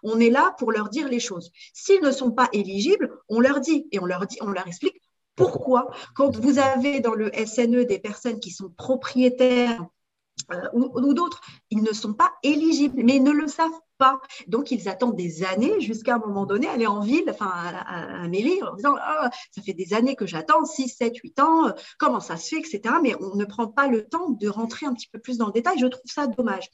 [0.02, 1.50] on est là pour leur dire les choses.
[1.72, 5.00] S'ils ne sont pas éligibles, on leur dit et on leur dit, on leur explique
[5.36, 9.84] pourquoi, quand vous avez dans le SNE des personnes qui sont propriétaires
[10.52, 14.20] euh, ou, d'autres, ils ne sont pas éligibles, mais ne le savent pas.
[14.46, 18.62] Donc, ils attendent des années jusqu'à un moment donné aller en ville, enfin à, mairie,
[18.62, 22.36] en disant ah, Ça fait des années que j'attends, 6, 7, 8 ans, comment ça
[22.36, 22.96] se fait, etc.
[23.02, 25.52] Mais on ne prend pas le temps de rentrer un petit peu plus dans le
[25.52, 25.78] détail.
[25.78, 26.68] Je trouve ça dommage.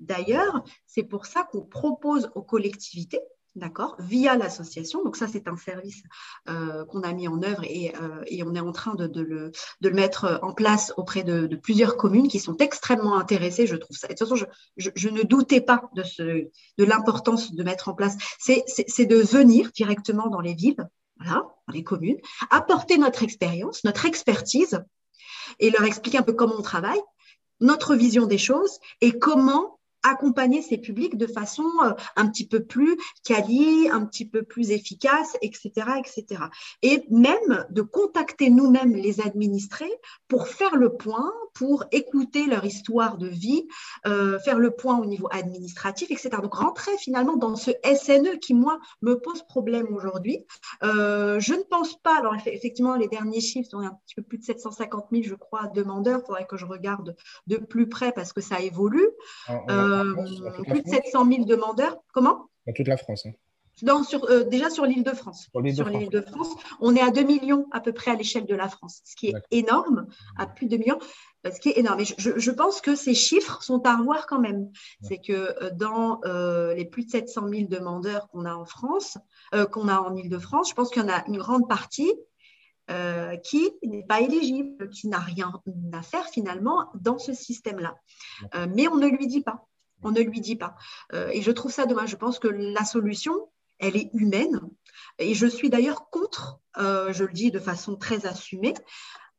[0.00, 3.20] D'ailleurs, c'est pour ça qu'on propose aux collectivités
[3.54, 5.02] d'accord, via l'association.
[5.04, 6.02] Donc ça, c'est un service
[6.48, 9.52] euh, qu'on a mis en œuvre et, euh, on est en train de, le,
[9.90, 13.66] mettre en place auprès de, plusieurs communes qui sont extrêmement intéressées.
[13.66, 14.08] Je trouve ça.
[14.08, 14.46] de toute façon,
[14.76, 18.16] je, ne doutais pas de, ce, de l'importance de mettre en place.
[18.38, 20.88] C'est de venir directement dans les villes,
[21.18, 22.18] voilà, dans les communes,
[22.50, 24.82] apporter notre expérience, notre expertise
[25.58, 27.00] et leur expliquer un peu comment on travaille,
[27.60, 32.64] notre vision des choses et comment accompagner ces publics de façon euh, un petit peu
[32.64, 36.42] plus quali, un petit peu plus efficace, etc., etc.
[36.82, 39.92] Et même de contacter nous-mêmes les administrés
[40.28, 43.66] pour faire le point, pour écouter leur histoire de vie,
[44.06, 46.30] euh, faire le point au niveau administratif, etc.
[46.42, 50.44] Donc rentrer finalement dans ce SNE qui, moi, me pose problème aujourd'hui.
[50.82, 54.38] Euh, je ne pense pas, alors effectivement, les derniers chiffres sont un petit peu plus
[54.38, 56.20] de 750 000, je crois, demandeurs.
[56.22, 57.14] Il faudrait que je regarde
[57.46, 59.08] de plus près parce que ça évolue.
[60.68, 61.96] Plus de 700 000 demandeurs.
[62.12, 62.48] Comment?
[62.66, 63.26] Dans toute la France.
[63.26, 64.04] Hein.
[64.04, 65.48] sur, euh, déjà sur l'île de France.
[65.50, 66.48] Sur l'île de, France,
[66.80, 69.28] on est à 2 millions à peu près à l'échelle de la France, ce qui
[69.28, 70.06] est énorme,
[70.38, 70.98] à plus de 2 millions,
[71.44, 72.00] ce qui est énorme.
[72.00, 74.70] Et je, pense que ces chiffres sont à revoir quand même.
[75.02, 76.20] C'est que euh, dans
[76.74, 79.18] les plus de 700 000 demandeurs qu'on a en France,
[79.72, 82.12] qu'on a en île de France, je pense qu'il y en a une grande partie
[82.90, 85.52] euh, qui n'est pas éligible, qui n'a rien
[85.92, 87.94] à faire finalement dans ce système-là.
[88.56, 89.66] Euh, mais on ne lui dit pas.
[90.02, 90.74] On ne lui dit pas.
[91.12, 92.10] Euh, et je trouve ça dommage.
[92.10, 93.48] Je pense que la solution,
[93.78, 94.60] elle est humaine.
[95.18, 98.74] Et je suis d'ailleurs contre, je le dis de façon très assumée,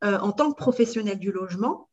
[0.01, 1.89] en tant que professionnel du logement,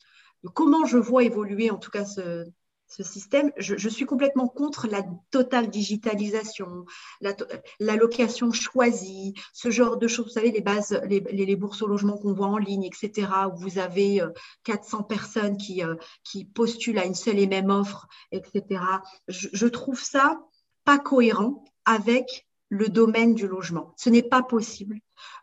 [0.54, 2.44] comment je vois évoluer en tout cas ce,
[2.90, 6.84] ce système, je, suis complètement contre la totale digitalisation,
[7.20, 10.26] la, location choisie, ce genre de choses.
[10.26, 13.78] Vous savez, les bases, les, bourses au logement qu'on voit en ligne, etc., où vous
[13.78, 14.20] avez
[14.64, 18.82] 400 euh, personnes qui, euh, qui postulent à une seule et même offre, etc.
[19.28, 20.40] Je, trouve ça
[20.84, 23.94] pas cohérent avec le domaine du logement.
[23.96, 24.98] Ce n'est pas possible.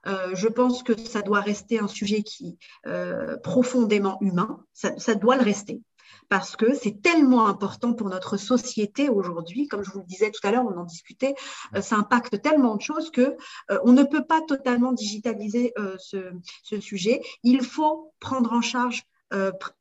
[0.05, 2.57] Euh, je pense que ça doit rester un sujet qui
[3.41, 4.65] profondément humain.
[4.73, 5.81] ça, doit le rester
[6.29, 9.67] parce que c'est tellement important pour notre société aujourd'hui.
[9.67, 11.35] Comme je vous le disais tout à l'heure, on en discutait,
[11.75, 13.35] euh, ça impacte tellement de choses que
[13.71, 17.21] euh, on ne peut pas totalement digitaliser euh, ce, sujet.
[17.43, 19.03] Il faut prendre en charge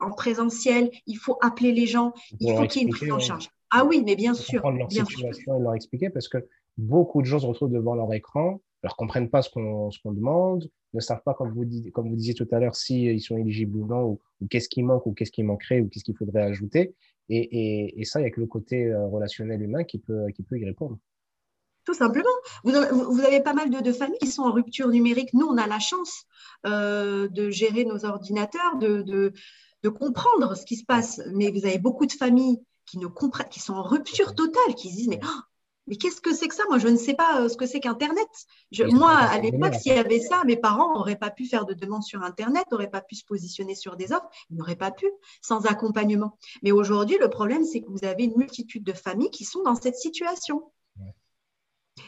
[0.00, 3.20] en présentiel, il faut appeler les gens, il faut qu'il y ait une prise en
[3.20, 3.48] charge.
[3.70, 4.60] Ah oui, mais bien sûr.
[4.60, 6.38] Prendre leur situation et leur expliquer parce que
[6.78, 8.60] beaucoup de gens se retrouvent devant leur écran,
[8.92, 12.74] ne comprennent pas ce qu'on demande, ne savent pas, comme vous, disiez tout à l'heure,
[12.74, 15.88] s'ils ils sont éligibles ou non, ou, qu'est-ce qui manque, ou qu'est-ce qui manquerait, ou
[15.88, 16.94] qu'est-ce qu'il faudrait ajouter.
[17.28, 20.58] Et, ça, il n'y a que le côté euh, relationnel humain qui peut, qui peut
[20.58, 20.98] y répondre.
[21.84, 22.28] Tout simplement.
[22.64, 25.32] Vous, avez pas mal de, familles qui sont en rupture numérique.
[25.34, 26.24] Nous, on a la chance
[26.66, 29.32] euh, de gérer nos ordinateurs, de,
[29.88, 31.20] comprendre ce qui se passe.
[31.32, 34.90] Mais vous avez beaucoup de familles qui, ne comprennent, qui sont en rupture totale, qui
[34.90, 35.40] se disent, mais oh,
[35.86, 36.64] mais qu'est-ce que c'est que ça?
[36.68, 38.28] Moi, je ne sais pas euh, ce que c'est qu'Internet.
[38.90, 42.02] Moi, à l'époque, s'il y avait ça, mes parents n'auraient pas pu faire de demandes
[42.02, 45.06] sur Internet, n'auraient pas pu se positionner sur des offres, ils n'auraient pas pu
[45.42, 46.38] sans accompagnement.
[46.62, 49.76] Mais aujourd'hui, le problème, c'est que vous avez une multitude de familles qui sont dans
[49.76, 50.72] cette situation.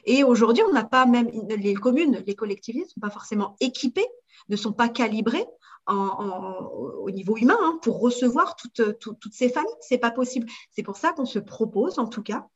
[0.05, 4.07] Et aujourd'hui, on n'a pas même les communes, les collectivités ne sont pas forcément équipées,
[4.49, 5.47] ne sont pas calibrées
[5.89, 9.73] au niveau humain hein, pour recevoir toutes, toutes ces familles.
[9.81, 10.47] Ce n'est pas possible.
[10.71, 12.47] C'est pour ça qu'on se propose, en tout cas,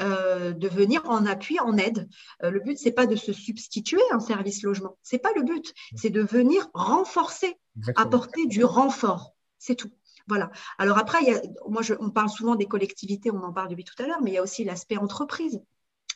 [0.00, 2.08] euh, de venir en appui, en aide.
[2.42, 4.96] Euh, le but, c'est pas de se substituer à un service logement.
[5.02, 5.74] C'est pas le but.
[5.94, 7.58] C'est de venir renforcer,
[7.96, 9.34] apporter du renfort.
[9.58, 9.90] C'est tout.
[10.26, 10.50] Voilà.
[10.78, 13.68] Alors après, il y a, moi, je, on parle souvent des collectivités, on en parle
[13.68, 15.60] depuis tout à l'heure, mais il y a aussi l'aspect entreprise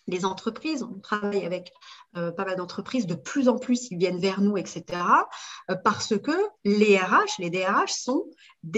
[0.06, 1.72] les entreprises, on travaille avec
[2.16, 4.84] euh, pas mal d'entreprises, de plus en plus ils viennent vers nous, etc.
[5.70, 6.32] Euh, parce que
[6.64, 8.26] les RH, les DRH sont,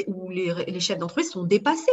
[0.06, 1.90] ou les, chefs d'entreprise sont dépassés.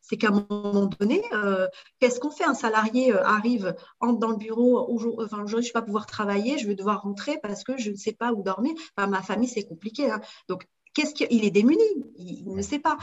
[0.00, 1.66] C'est qu'à un moment donné, euh,
[1.98, 2.44] qu'est-ce qu'on fait?
[2.44, 6.66] Un salarié arrive, entre dans le bureau, aujourd'hui, je ne vais pas pouvoir travailler, je
[6.66, 8.74] vais devoir rentrer parce que je ne sais pas où dormir.
[8.96, 10.10] ma famille, c'est compliqué.
[10.10, 10.20] Hein.
[10.48, 11.82] Donc, qu'est-ce qu'il est démuni?
[12.16, 12.98] Il, ne sait pas.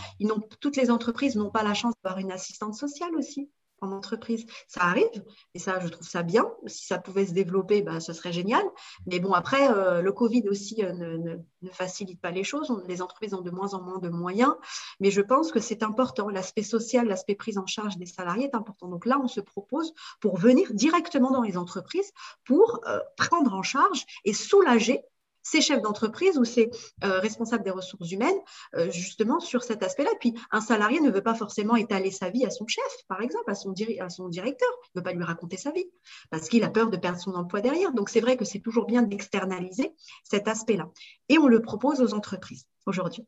[0.60, 3.50] Toutes les entreprises n'ont pas la chance d'avoir une assistante sociale aussi
[3.82, 4.46] en entreprise.
[4.68, 5.24] Ça arrive,
[5.54, 6.50] et ça, je trouve ça bien.
[6.68, 8.64] Si ça pouvait se développer, ben, ce serait génial.
[9.08, 11.36] Mais bon, après, euh, le Covid aussi euh, ne,
[11.72, 12.72] facilite pas les choses.
[12.88, 14.54] les entreprises ont de moins en moins de moyens.
[15.00, 16.30] Mais je pense que c'est important.
[16.30, 18.88] L'aspect social, l'aspect prise en charge des salariés est important.
[18.88, 22.12] Donc là, on se propose pour venir directement dans les entreprises
[22.46, 25.04] pour euh, prendre en charge et soulager
[25.44, 26.70] ces chefs d'entreprise ou ces
[27.04, 28.38] euh, responsables des ressources humaines,
[28.76, 30.12] euh, justement, sur cet aspect-là.
[30.20, 33.50] Puis, un salarié ne veut pas forcément étaler sa vie à son chef, par exemple,
[33.50, 34.70] à son, à son directeur.
[34.84, 35.90] Il ne veut pas lui raconter sa vie
[36.30, 37.94] parce qu'il a peur de perdre son emploi derrière.
[37.94, 40.90] Donc, c'est vrai que c'est toujours bien d'externaliser cet aspect-là.
[41.30, 43.26] Et on le propose aux entreprises aujourd'hui.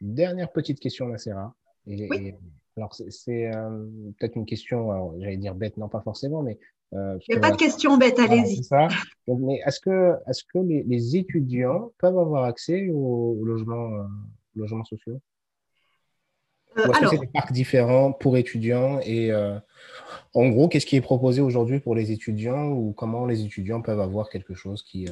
[0.00, 1.54] Dernière petite question, Nacera.
[1.86, 2.34] Et,
[2.76, 3.86] alors, c'est euh,
[4.18, 6.58] peut-être une question, j'allais dire bête, non pas forcément, mais
[6.94, 8.62] euh, Il n'y a pas de question bête, allez-y.
[9.26, 14.04] mais est-ce que, est que les, étudiants peuvent avoir accès aux, logements, euh,
[14.56, 15.20] logements sociaux
[16.78, 19.32] euh, Ou est-ce que c'est des parcs différents pour étudiants Et
[20.34, 24.00] en gros, qu'est-ce qui est proposé aujourd'hui pour les étudiants ou comment les étudiants peuvent
[24.00, 25.08] avoir quelque chose qui.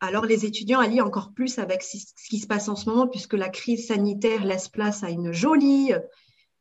[0.00, 1.96] Alors, les étudiants allient encore plus avec ce
[2.28, 5.92] qui se passe en ce moment, puisque la crise sanitaire laisse place à une jolie,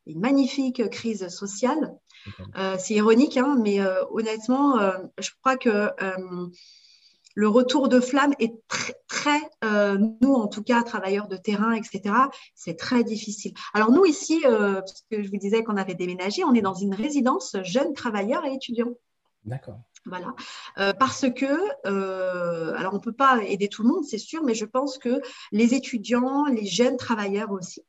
[0.06, 1.96] une magnifique crise sociale.
[2.56, 5.90] Euh, c'est ironique, hein, mais euh, honnêtement, euh, je crois que
[7.34, 12.14] le retour de flamme est très, très nous en tout cas, travailleurs de terrain, etc.,
[12.56, 13.54] c'est très difficile.
[13.74, 16.94] Alors nous ici, parce que je vous disais qu'on avait déménagé, on est dans une
[16.94, 18.94] résidence jeunes travailleurs et étudiants.
[19.46, 19.80] D'accord.
[20.06, 20.34] Voilà,
[21.00, 24.66] parce que, alors on ne peut pas aider tout le monde, c'est sûr, mais je
[24.66, 25.22] pense que
[25.54, 27.86] les étudiants, les jeunes travailleurs aussi,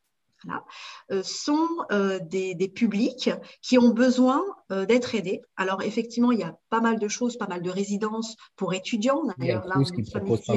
[1.10, 3.30] euh, sont euh, des, publics
[3.60, 5.42] qui ont besoin euh, d'être aidés.
[5.56, 9.22] Alors effectivement, il y a pas mal de choses, pas mal de résidences pour étudiants.
[9.38, 10.52] D'ailleurs, là, nous sommes, ici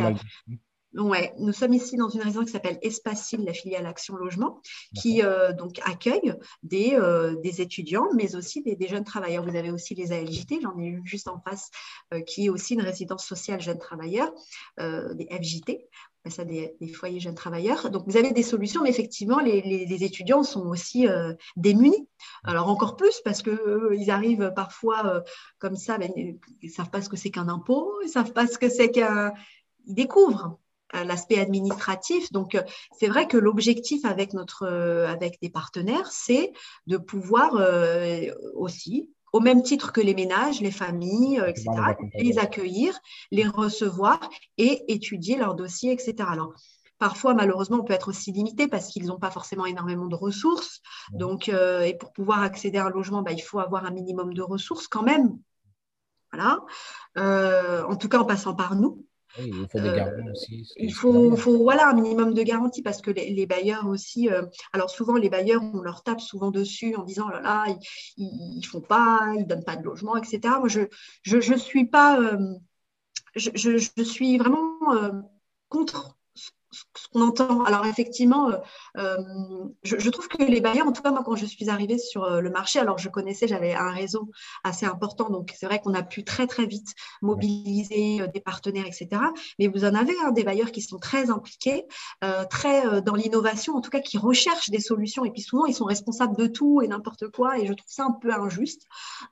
[0.94, 4.62] ouais, nous sommes ici dans une résidence qui s'appelle Espacile, la filiale Action Logement,
[4.96, 5.22] qui
[5.58, 6.34] donc accueille
[6.64, 6.98] des,
[7.44, 9.44] des, étudiants, mais aussi des, des, jeunes travailleurs.
[9.44, 11.70] Vous avez aussi les ALJT, j'en ai eu juste en face,
[12.26, 14.32] qui est aussi une résidence sociale jeunes travailleurs,
[14.78, 15.86] des FJT
[16.32, 17.89] ça des, foyers jeunes travailleurs.
[17.89, 22.07] Donc, vous avez des solutions, mais effectivement, les, étudiants sont aussi euh, démunis.
[22.43, 25.21] Alors, encore plus parce qu'ils euh, arrivent parfois euh,
[25.59, 28.34] comme ça, ben, ils ne savent pas ce que c'est qu'un impôt, ils ne savent
[28.34, 29.34] pas ce que c'est qu'un.
[29.88, 30.57] Ils découvrent
[30.93, 32.32] l'aspect administratif.
[32.32, 32.57] Donc,
[32.97, 36.53] c'est vrai que l'objectif avec, notre, avec des partenaires, c'est
[36.88, 37.59] de pouvoir
[38.55, 41.68] aussi au même titre que les ménages, les familles, euh, etc.,
[42.18, 42.98] les accueillir,
[43.32, 44.18] les recevoir
[44.58, 46.16] et étudier leurs dossiers, etc.
[46.20, 46.54] Alors,
[46.98, 50.80] Parfois, malheureusement, on peut être aussi limité parce qu'ils n'ont pas forcément énormément de ressources.
[51.12, 54.34] Donc, euh, et pour pouvoir accéder à un logement, bah, il faut avoir un minimum
[54.34, 55.38] de ressources quand même.
[56.32, 56.62] Voilà.
[57.18, 59.06] Euh, en tout cas, en passant par nous
[59.40, 60.74] il faut des euh, garanties aussi.
[60.78, 64.90] Il faut, faut, voilà, un minimum de garanties parce que les, bailleurs aussi, euh, alors
[64.90, 67.66] souvent les bailleurs, on leur tape souvent dessus en disant, oh là là,
[68.18, 70.40] ils ne font pas, ils ne donnent pas de logement, etc.
[70.60, 72.56] Moi, je ne je, suis pas, euh,
[73.36, 74.80] je, je, suis vraiment
[75.70, 76.18] contre
[76.97, 77.63] ce qu'on entend.
[77.63, 78.57] Alors effectivement, euh,
[78.97, 79.17] euh,
[79.84, 82.41] je, trouve que les bailleurs, en tout cas moi quand je suis arrivée sur euh,
[82.41, 84.30] le marché, alors je connaissais, j'avais un réseau
[84.63, 89.21] assez important, donc c'est vrai qu'on a pu très très vite mobiliser des partenaires, etc.
[89.59, 91.86] Mais vous en avez hein, des bailleurs qui sont très impliqués,
[92.49, 95.86] très dans l'innovation, en tout cas qui recherchent des solutions, et puis souvent ils sont
[95.86, 98.84] responsables de tout et n'importe quoi, et je trouve ça un peu injuste.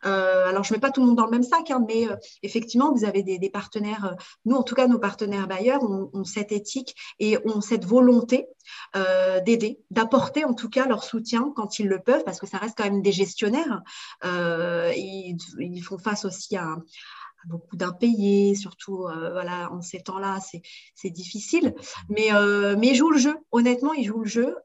[0.02, 2.08] alors je mets pas tout le monde dans le même sac, hein, mais
[2.42, 4.16] effectivement vous avez des, partenaires,
[4.46, 8.48] nous en tout cas nos partenaires bailleurs ont, ont cette éthique et ont cette volonté
[8.96, 12.58] euh, d'aider, d'apporter en tout cas leur soutien quand ils le peuvent, parce que ça
[12.58, 13.82] reste quand même des gestionnaires.
[14.24, 16.78] Euh, ils, font face aussi à,
[17.46, 20.40] beaucoup d'impayés, surtout euh, voilà, en ces temps-là,
[20.96, 21.74] c'est difficile.
[22.10, 22.30] Mais,
[22.78, 24.56] mais ils jouent le jeu, honnêtement, ils jouent le jeu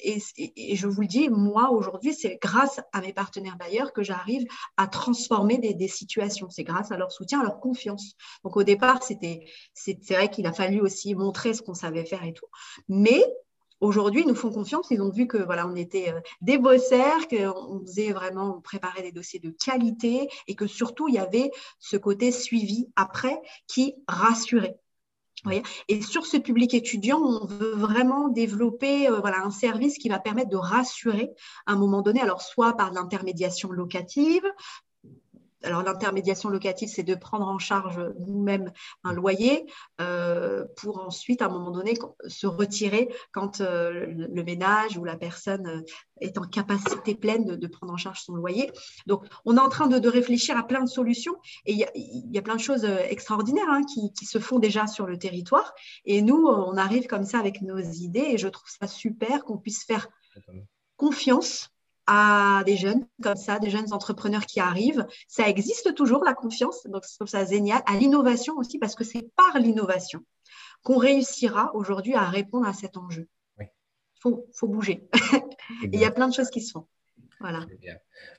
[0.00, 4.46] et, je vous le dis, moi, aujourd'hui, c'est grâce à mes partenaires bailleurs que j'arrive
[4.76, 6.50] à transformer des, situations.
[6.50, 8.14] C'est grâce à leur soutien, à leur confiance.
[8.44, 12.24] Donc, au départ, c'était, c'est vrai qu'il a fallu aussi montrer ce qu'on savait faire
[12.24, 12.46] et tout.
[12.88, 13.22] Mais
[13.80, 14.88] aujourd'hui, ils nous font confiance.
[14.90, 19.12] Ils ont vu que voilà, on était euh, des bosseurs, qu'on faisait vraiment, préparer des
[19.12, 24.78] dossiers de qualité et que surtout, il y avait ce côté suivi après qui rassurait.
[25.88, 30.18] Et sur ce public étudiant, on veut vraiment développer euh, voilà, un service qui va
[30.18, 31.30] permettre de rassurer
[31.66, 34.44] à un moment donné, alors soit par l'intermédiation locative,
[35.62, 38.72] alors l'intermédiation locative, c'est de prendre en charge nous-mêmes
[39.04, 39.66] un loyer
[40.00, 41.94] euh, pour ensuite, à un moment donné,
[42.26, 45.82] se retirer quand euh, le ménage ou la personne euh,
[46.20, 48.70] est en capacité pleine de, prendre en charge son loyer.
[49.06, 51.34] Donc, on est en train de, réfléchir à plein de solutions
[51.64, 55.06] et il y, a plein de choses extraordinaires hein, qui, qui, se font déjà sur
[55.06, 55.74] le territoire.
[56.04, 59.58] Et nous, on arrive comme ça avec nos idées et je trouve ça super qu'on
[59.58, 60.08] puisse faire
[60.96, 61.75] confiance
[62.06, 65.06] à des jeunes comme ça, des jeunes entrepreneurs qui arrivent.
[65.28, 67.82] Ça existe toujours, la confiance, donc je trouve ça génial.
[67.86, 70.20] À l'innovation aussi, parce que c'est par l'innovation
[70.82, 73.28] qu'on réussira aujourd'hui à répondre à cet enjeu.
[73.58, 75.08] Il faut, bouger.
[75.82, 76.86] il y a plein de choses qui se font.
[77.38, 77.60] Voilà.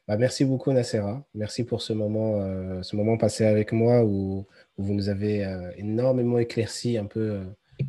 [0.07, 1.23] Bah, merci beaucoup, Nacera.
[1.33, 4.45] Merci pour ce moment, euh, ce moment passé avec moi où,
[4.77, 7.19] vous nous avez euh, énormément éclairci un peu.
[7.19, 7.43] Euh,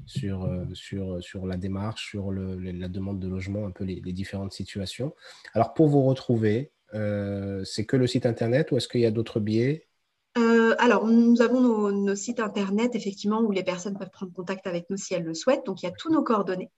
[0.09, 4.00] sur, euh, sur, sur la démarche, sur le, la demande de logement, un peu les,
[4.04, 5.14] les différentes situations.
[5.54, 9.11] Alors, pour vous retrouver, euh, c'est que le site internet ou est-ce qu'il y a
[9.11, 9.88] d'autres biais?
[10.36, 14.88] Euh, alors, nous avons nos, sites internet, effectivement, où les personnes peuvent prendre contact avec
[14.88, 15.66] nous si elles le souhaitent.
[15.66, 16.70] Donc, il y a tous nos coordonnées.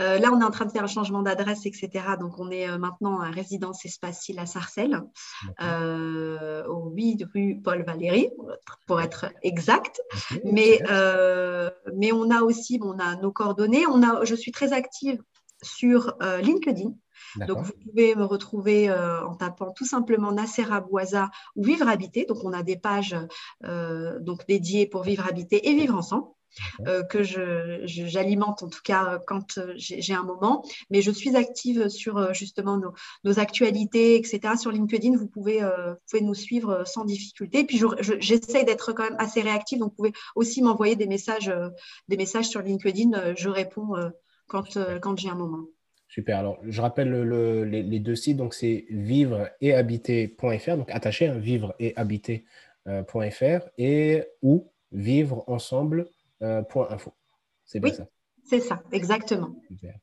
[0.00, 1.90] Euh, là, on est en train de faire un changement d'adresse, etc.
[2.18, 5.00] Donc, on est euh, maintenant à résidence Espacile à Sarcelles,
[6.94, 8.30] 8 rue Paul Valéry,
[8.86, 10.00] pour être exact.
[10.44, 10.80] mais,
[11.94, 13.86] mais on a aussi on a nos coordonnées.
[13.86, 15.22] On a, je suis très active
[15.62, 16.94] sur LinkedIn.
[17.46, 22.24] Donc, vous pouvez me retrouver euh, en tapant tout simplement Nasser Abouaza ou Vivre Habité.
[22.26, 23.16] Donc, on a des pages
[23.64, 26.28] euh, donc dédiées pour Vivre Habité et Vivre Ensemble.
[26.86, 30.64] Euh, que j'alimente en tout cas quand j'ai un moment.
[30.90, 32.80] Mais je suis active sur justement
[33.24, 34.54] nos, actualités, etc.
[34.60, 35.60] Sur LinkedIn, vous pouvez,
[36.08, 37.60] pouvez nous suivre sans difficulté.
[37.60, 37.80] Et puis
[38.20, 41.52] j'essaie d'être quand même assez réactive, donc vous pouvez aussi m'envoyer des messages,
[42.08, 43.34] des messages sur LinkedIn.
[43.34, 43.94] Je réponds
[44.46, 45.66] quand, quand j'ai un moment.
[46.14, 46.38] Super.
[46.38, 47.10] Alors, je rappelle
[47.68, 48.36] les, deux sites.
[48.36, 55.44] Donc, c'est vivre et habiter.fr, donc attaché, hein, vivre et habiter.fr et ou vivre
[56.44, 56.62] Euh,
[57.64, 58.06] c'est bien ça.
[58.44, 59.56] C'est ça, exactement.
[59.68, 59.94] Super.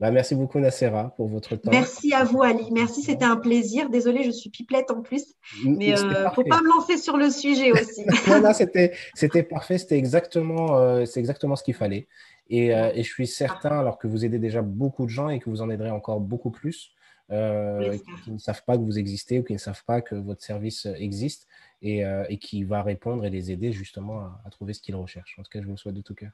[0.00, 1.70] Bah, merci beaucoup, Nacera, pour votre temps.
[1.70, 2.70] Merci à vous, Ali.
[2.72, 3.90] Merci, c'était un plaisir.
[3.90, 7.18] Désolée, je suis pipelette en plus, mais il ne euh, faut pas me lancer sur
[7.18, 8.06] le sujet aussi.
[8.42, 9.76] non, c'était parfait.
[9.76, 12.08] C'était exactement, euh, exactement ce qu'il fallait.
[12.50, 15.50] Euh, et, je suis certain, alors que vous aidez déjà beaucoup de gens et que
[15.50, 16.94] vous en aiderez encore beaucoup plus,
[17.28, 20.88] qui, ne savent pas que vous existez ou qui ne savent pas que votre service
[20.96, 21.46] existe
[21.82, 25.38] et, euh, qui va répondre et les aider justement à, trouver ce qu'ils recherchent.
[25.38, 26.32] En tout cas, je vous le souhaite de tout cœur.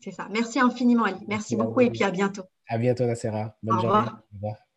[0.00, 0.28] C'est ça.
[0.30, 1.20] Merci infiniment, Ali.
[1.28, 2.44] Merci, beaucoup et puis à bientôt.
[2.68, 3.56] À bientôt, Nassera.
[3.62, 4.08] Bonne journée.
[4.08, 4.69] Au revoir.